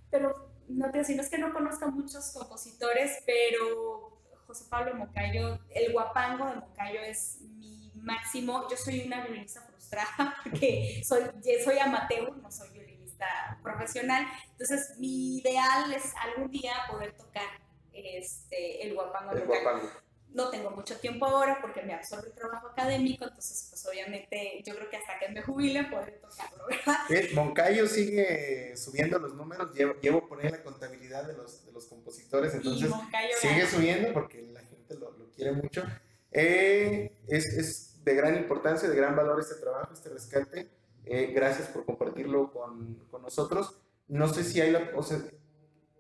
pero 0.09 0.51
no 0.67 0.89
te 0.91 0.99
decir, 0.99 1.15
no 1.15 1.21
es 1.21 1.29
que 1.29 1.37
no 1.37 1.53
conozca 1.53 1.87
muchos 1.87 2.31
compositores, 2.31 3.19
pero 3.25 4.21
José 4.47 4.65
Pablo 4.69 4.95
Moncayo, 4.95 5.59
el 5.69 5.93
guapango 5.93 6.47
de 6.47 6.55
Moncayo 6.55 7.01
es 7.01 7.41
mi 7.41 7.91
máximo. 7.95 8.67
Yo 8.69 8.75
soy 8.75 9.01
una 9.05 9.21
violinista 9.21 9.65
frustrada 9.91 10.35
porque 10.43 11.01
soy, 11.03 11.23
soy 11.63 11.79
amateur, 11.79 12.35
no 12.37 12.51
soy 12.51 12.69
violinista 12.69 13.59
profesional. 13.61 14.25
Entonces, 14.51 14.97
mi 14.97 15.37
ideal 15.37 15.93
es 15.93 16.13
algún 16.15 16.49
día 16.51 16.73
poder 16.89 17.13
tocar 17.13 17.47
este, 17.93 18.85
el 18.87 18.93
guapango 18.93 19.33
de 19.35 19.41
El 19.41 19.47
guapango. 19.47 19.89
no 20.29 20.49
tengo 20.49 20.71
mucho 20.71 20.97
tiempo 20.97 21.25
ahora 21.25 21.59
porque 21.61 21.81
me 21.81 21.93
absorbe 21.93 22.29
el 22.29 22.33
trabajo 22.33 22.67
académico, 22.69 23.25
entonces 23.25 23.67
pues 23.69 23.85
obviamente 23.85 24.63
yo 24.65 24.75
creo 24.75 24.89
que 24.89 24.95
hasta 24.95 25.19
que 25.19 25.27
me 25.29 25.41
jubile 25.41 25.83
podré 25.85 26.13
tocarlo, 26.13 26.65
¿verdad? 26.67 27.33
Moncayo 27.33 27.85
sigue 27.87 28.75
subiendo 28.77 29.19
los 29.19 29.33
números, 29.35 29.73
llevo, 29.73 29.95
llevo 29.99 30.27
por 30.27 30.41
ahí 30.41 30.49
la 30.49 30.63
contabilidad 30.63 31.27
de 31.27 31.33
los, 31.33 31.65
de 31.65 31.73
los 31.73 31.85
compositores, 31.85 32.53
entonces 32.53 32.89
Moncayo 32.89 33.35
sigue 33.39 33.57
gana. 33.59 33.69
subiendo 33.69 34.13
porque 34.13 34.41
la 34.43 34.61
gente 34.61 34.95
lo, 34.95 35.11
lo 35.11 35.29
quiere 35.31 35.51
mucho. 35.51 35.83
Eh, 36.31 37.11
es, 37.27 37.45
es 37.45 37.90
de 38.03 38.15
gran 38.15 38.35
importancia, 38.35 38.89
de 38.89 38.95
gran 38.95 39.15
valor 39.15 39.39
este 39.39 39.55
trabajo, 39.55 39.93
este 39.93 40.09
rescate. 40.09 40.69
Eh, 41.05 41.31
gracias 41.33 41.67
por 41.69 41.85
compartirlo 41.85 42.51
con, 42.51 42.95
con 43.09 43.21
nosotros. 43.21 43.79
No 44.07 44.27
sé 44.27 44.43
si 44.43 44.61
hay 44.61 44.71
la, 44.71 44.91
o 44.95 45.03
sea, 45.03 45.19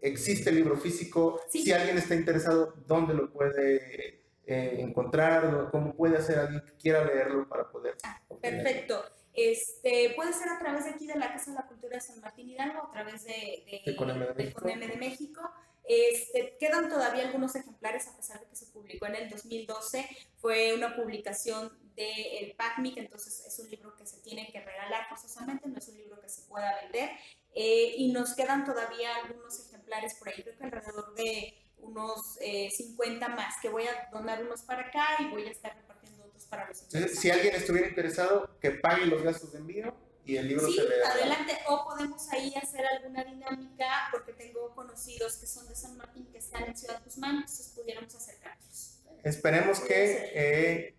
existe 0.01 0.49
el 0.49 0.57
libro 0.57 0.77
físico, 0.77 1.39
Sí. 1.49 1.63
si 1.63 1.71
alguien 1.71 1.97
está 1.97 2.15
interesado, 2.15 2.73
¿dónde 2.87 3.13
lo 3.13 3.31
puede 3.31 4.21
eh, 4.45 4.75
encontrar? 4.79 5.45
¿O 5.55 5.71
¿Cómo 5.71 5.95
puede 5.95 6.17
hacer 6.17 6.39
alguien 6.39 6.61
que 6.65 6.73
quiera 6.73 7.03
leerlo 7.05 7.47
para 7.47 7.69
poder? 7.71 7.95
obtenerlo? 8.27 8.63
Perfecto. 8.63 9.03
Este, 9.33 10.11
puede 10.15 10.33
ser 10.33 10.49
a 10.49 10.59
través 10.59 10.83
de 10.85 10.91
aquí 10.91 11.07
de 11.07 11.15
la 11.15 11.31
Casa 11.31 11.51
de 11.51 11.55
la 11.57 11.67
Cultura 11.67 11.95
de 11.95 12.01
San 12.01 12.19
Martín 12.19 12.49
Hidalgo, 12.49 12.83
a 12.83 12.91
través 12.91 13.23
de, 13.23 13.31
de, 13.31 13.81
De 13.85 13.95
Coneme 13.95 14.25
de 14.27 14.33
México. 14.33 14.61
Coneme 14.61 14.87
de 14.87 14.97
México. 14.97 15.41
Este, 15.83 16.57
quedan 16.59 16.89
todavía 16.89 17.25
algunos 17.27 17.55
ejemplares 17.55 18.07
a 18.07 18.15
pesar 18.15 18.39
de 18.39 18.47
que 18.47 18.55
se 18.55 18.65
publicó 18.67 19.05
en 19.07 19.15
el 19.15 19.29
2012. 19.29 20.05
Fue 20.37 20.73
una 20.75 20.95
publicación 20.95 21.71
del 21.95 22.55
PACMIC, 22.55 22.97
entonces 22.97 23.43
es 23.45 23.59
un 23.59 23.69
libro 23.69 23.95
que 23.95 24.05
se 24.05 24.21
tiene 24.21 24.51
que 24.51 24.59
regalar 24.59 25.07
forzosamente, 25.09 25.67
no 25.67 25.77
es 25.77 25.87
un 25.89 25.97
libro 25.97 26.19
que 26.21 26.29
se 26.29 26.43
pueda 26.43 26.81
vender. 26.81 27.11
Eh, 27.53 27.95
y 27.97 28.11
nos 28.11 28.33
quedan 28.33 28.65
todavía 28.65 29.15
algunos 29.15 29.59
ejemplares 29.67 30.15
por 30.15 30.29
ahí, 30.29 30.41
creo 30.41 30.57
que 30.57 30.63
alrededor 30.63 31.13
de 31.15 31.57
unos 31.79 32.37
eh, 32.41 32.69
50 32.71 33.27
más, 33.29 33.55
que 33.61 33.69
voy 33.69 33.83
a 33.83 34.09
donar 34.11 34.43
unos 34.43 34.61
para 34.61 34.87
acá 34.87 35.05
y 35.19 35.27
voy 35.27 35.47
a 35.47 35.51
estar 35.51 35.75
repartiendo 35.75 36.23
otros 36.25 36.45
para 36.45 36.67
los 36.67 36.83
Entonces, 36.83 37.19
si 37.19 37.29
alguien 37.29 37.55
estuviera 37.55 37.87
interesado, 37.87 38.57
que 38.59 38.71
pague 38.71 39.05
los 39.05 39.21
gastos 39.21 39.51
de 39.51 39.59
envío 39.59 39.93
y 40.23 40.37
el 40.37 40.47
libro 40.47 40.67
Sí, 40.67 40.75
se 40.75 40.87
le 40.87 41.03
adelante. 41.03 41.57
O 41.67 41.83
podemos 41.83 42.29
ahí 42.29 42.53
hacer 42.55 42.85
alguna 42.85 43.23
dinámica, 43.23 44.09
porque 44.11 44.33
tengo 44.33 44.73
conocidos 44.75 45.37
que 45.37 45.47
son 45.47 45.67
de 45.67 45.75
San 45.75 45.97
Martín, 45.97 46.27
que 46.31 46.37
están 46.37 46.63
en 46.63 46.77
Ciudad 46.77 47.01
Guzmán, 47.03 47.37
entonces 47.37 47.73
pudiéramos 47.75 48.13
acercarnos. 48.15 48.99
Esperemos 49.23 49.79
que 49.81 50.31
eh, 50.33 50.95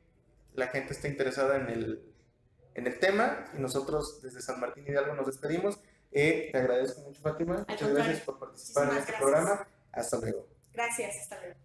la 0.54 0.68
gente 0.68 0.92
esté 0.92 1.08
interesada 1.08 1.56
en 1.56 1.68
el, 1.68 2.02
en 2.74 2.86
el 2.86 2.98
tema 2.98 3.46
y 3.56 3.60
nosotros 3.60 4.20
desde 4.22 4.40
San 4.40 4.60
Martín 4.60 4.84
Hidalgo 4.86 5.14
nos 5.14 5.26
despedimos. 5.26 5.80
Eh, 6.10 6.50
te 6.52 6.58
agradezco 6.58 7.00
mucho, 7.02 7.20
Fátima. 7.22 7.58
Muchas 7.58 7.66
contrario. 7.66 7.94
gracias 7.94 8.20
por 8.24 8.38
participar 8.38 8.82
en 8.84 8.88
este 8.98 9.12
gracias. 9.12 9.20
programa. 9.20 9.68
Hasta 9.92 10.20
luego. 10.20 10.48
Gracias, 10.72 11.16
hasta 11.22 11.40
luego. 11.40 11.60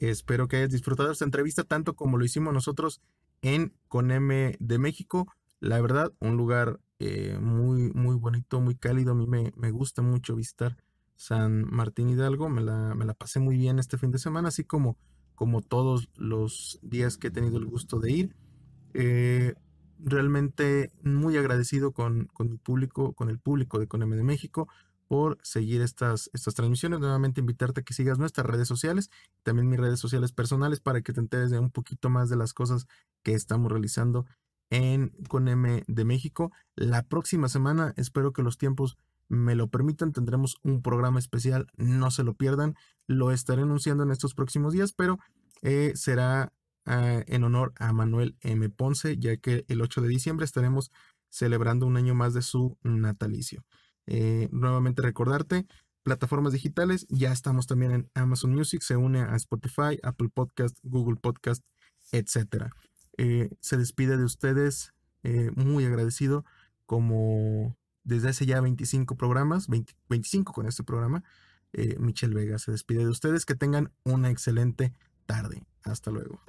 Espero 0.00 0.48
que 0.48 0.56
hayas 0.56 0.70
disfrutado 0.70 1.12
esta 1.12 1.24
entrevista 1.24 1.62
tanto 1.64 1.94
como 1.94 2.18
lo 2.18 2.24
hicimos 2.24 2.52
nosotros 2.52 3.00
en 3.40 3.72
Coneme 3.88 4.56
de 4.58 4.78
México. 4.78 5.32
La 5.60 5.80
verdad, 5.80 6.12
un 6.18 6.36
lugar 6.36 6.80
eh, 6.98 7.38
muy, 7.40 7.92
muy 7.92 8.16
bonito, 8.16 8.60
muy 8.60 8.74
cálido. 8.74 9.12
A 9.12 9.14
mí 9.14 9.26
me, 9.28 9.52
me 9.56 9.70
gusta 9.70 10.02
mucho 10.02 10.34
visitar 10.34 10.76
San 11.14 11.64
Martín 11.72 12.08
Hidalgo. 12.08 12.48
Me 12.48 12.62
la, 12.62 12.94
me 12.96 13.04
la 13.04 13.14
pasé 13.14 13.38
muy 13.38 13.56
bien 13.56 13.78
este 13.78 13.96
fin 13.96 14.10
de 14.10 14.18
semana, 14.18 14.48
así 14.48 14.64
como, 14.64 14.96
como 15.34 15.62
todos 15.62 16.08
los 16.16 16.78
días 16.82 17.16
que 17.16 17.28
he 17.28 17.30
tenido 17.30 17.58
el 17.58 17.66
gusto 17.66 18.00
de 18.00 18.12
ir. 18.12 18.36
Eh, 18.94 19.54
realmente 19.98 20.92
muy 21.02 21.36
agradecido 21.36 21.92
con, 21.92 22.26
con 22.26 22.50
mi 22.50 22.58
público, 22.58 23.12
con 23.12 23.30
el 23.30 23.38
público 23.38 23.78
de 23.78 23.86
Coneme 23.86 24.16
de 24.16 24.24
México 24.24 24.68
por 25.12 25.38
seguir 25.42 25.82
estas, 25.82 26.30
estas 26.32 26.54
transmisiones. 26.54 27.00
Nuevamente 27.00 27.40
invitarte 27.40 27.80
a 27.80 27.84
que 27.84 27.94
sigas 27.94 28.18
nuestras 28.18 28.46
redes 28.46 28.66
sociales, 28.66 29.10
también 29.42 29.68
mis 29.68 29.78
redes 29.78 30.00
sociales 30.00 30.32
personales 30.32 30.80
para 30.80 31.02
que 31.02 31.12
te 31.12 31.20
enteres 31.20 31.50
de 31.50 31.58
un 31.58 31.70
poquito 31.70 32.08
más 32.08 32.30
de 32.30 32.36
las 32.36 32.54
cosas 32.54 32.86
que 33.22 33.34
estamos 33.34 33.70
realizando 33.70 34.24
en 34.70 35.10
Con 35.28 35.48
M 35.48 35.84
de 35.86 36.04
México. 36.04 36.50
La 36.74 37.02
próxima 37.02 37.48
semana, 37.48 37.92
espero 37.96 38.32
que 38.32 38.42
los 38.42 38.56
tiempos 38.56 38.96
me 39.28 39.54
lo 39.54 39.68
permitan, 39.68 40.12
tendremos 40.12 40.56
un 40.62 40.82
programa 40.82 41.18
especial, 41.18 41.66
no 41.76 42.10
se 42.10 42.22
lo 42.22 42.34
pierdan, 42.34 42.74
lo 43.06 43.32
estaré 43.32 43.62
anunciando 43.62 44.02
en 44.04 44.10
estos 44.10 44.34
próximos 44.34 44.72
días, 44.72 44.92
pero 44.92 45.18
eh, 45.62 45.92
será 45.94 46.52
ah, 46.84 47.22
en 47.26 47.44
honor 47.44 47.72
a 47.76 47.92
Manuel 47.92 48.36
M. 48.40 48.68
Ponce, 48.68 49.18
ya 49.18 49.36
que 49.36 49.64
el 49.68 49.80
8 49.80 50.02
de 50.02 50.08
diciembre 50.08 50.44
estaremos 50.44 50.90
celebrando 51.30 51.86
un 51.86 51.96
año 51.96 52.14
más 52.14 52.34
de 52.34 52.42
su 52.42 52.76
natalicio. 52.82 53.64
Eh, 54.06 54.48
nuevamente 54.52 55.02
recordarte, 55.02 55.66
plataformas 56.02 56.52
digitales, 56.52 57.06
ya 57.08 57.32
estamos 57.32 57.66
también 57.66 57.92
en 57.92 58.10
Amazon 58.14 58.54
Music, 58.54 58.82
se 58.82 58.96
une 58.96 59.20
a 59.20 59.36
Spotify, 59.36 59.98
Apple 60.02 60.28
Podcast, 60.28 60.76
Google 60.82 61.16
Podcast, 61.16 61.64
etcétera. 62.10 62.70
Eh, 63.16 63.50
se 63.60 63.76
despide 63.76 64.16
de 64.16 64.24
ustedes 64.24 64.92
muy 65.54 65.84
agradecido 65.84 66.44
como 66.84 67.76
desde 68.04 68.30
hace 68.30 68.46
ya 68.46 68.60
25 68.60 69.16
programas, 69.16 69.68
20 69.68 69.94
25 70.08 70.52
con 70.52 70.66
este 70.66 70.82
programa, 70.82 71.24
eh, 71.72 71.96
Michelle 71.98 72.34
Vega 72.34 72.58
se 72.58 72.70
despide 72.70 73.00
de 73.00 73.10
ustedes, 73.10 73.46
que 73.46 73.54
tengan 73.54 73.90
una 74.04 74.30
excelente 74.30 74.92
tarde. 75.26 75.64
Hasta 75.84 76.10
luego. 76.10 76.40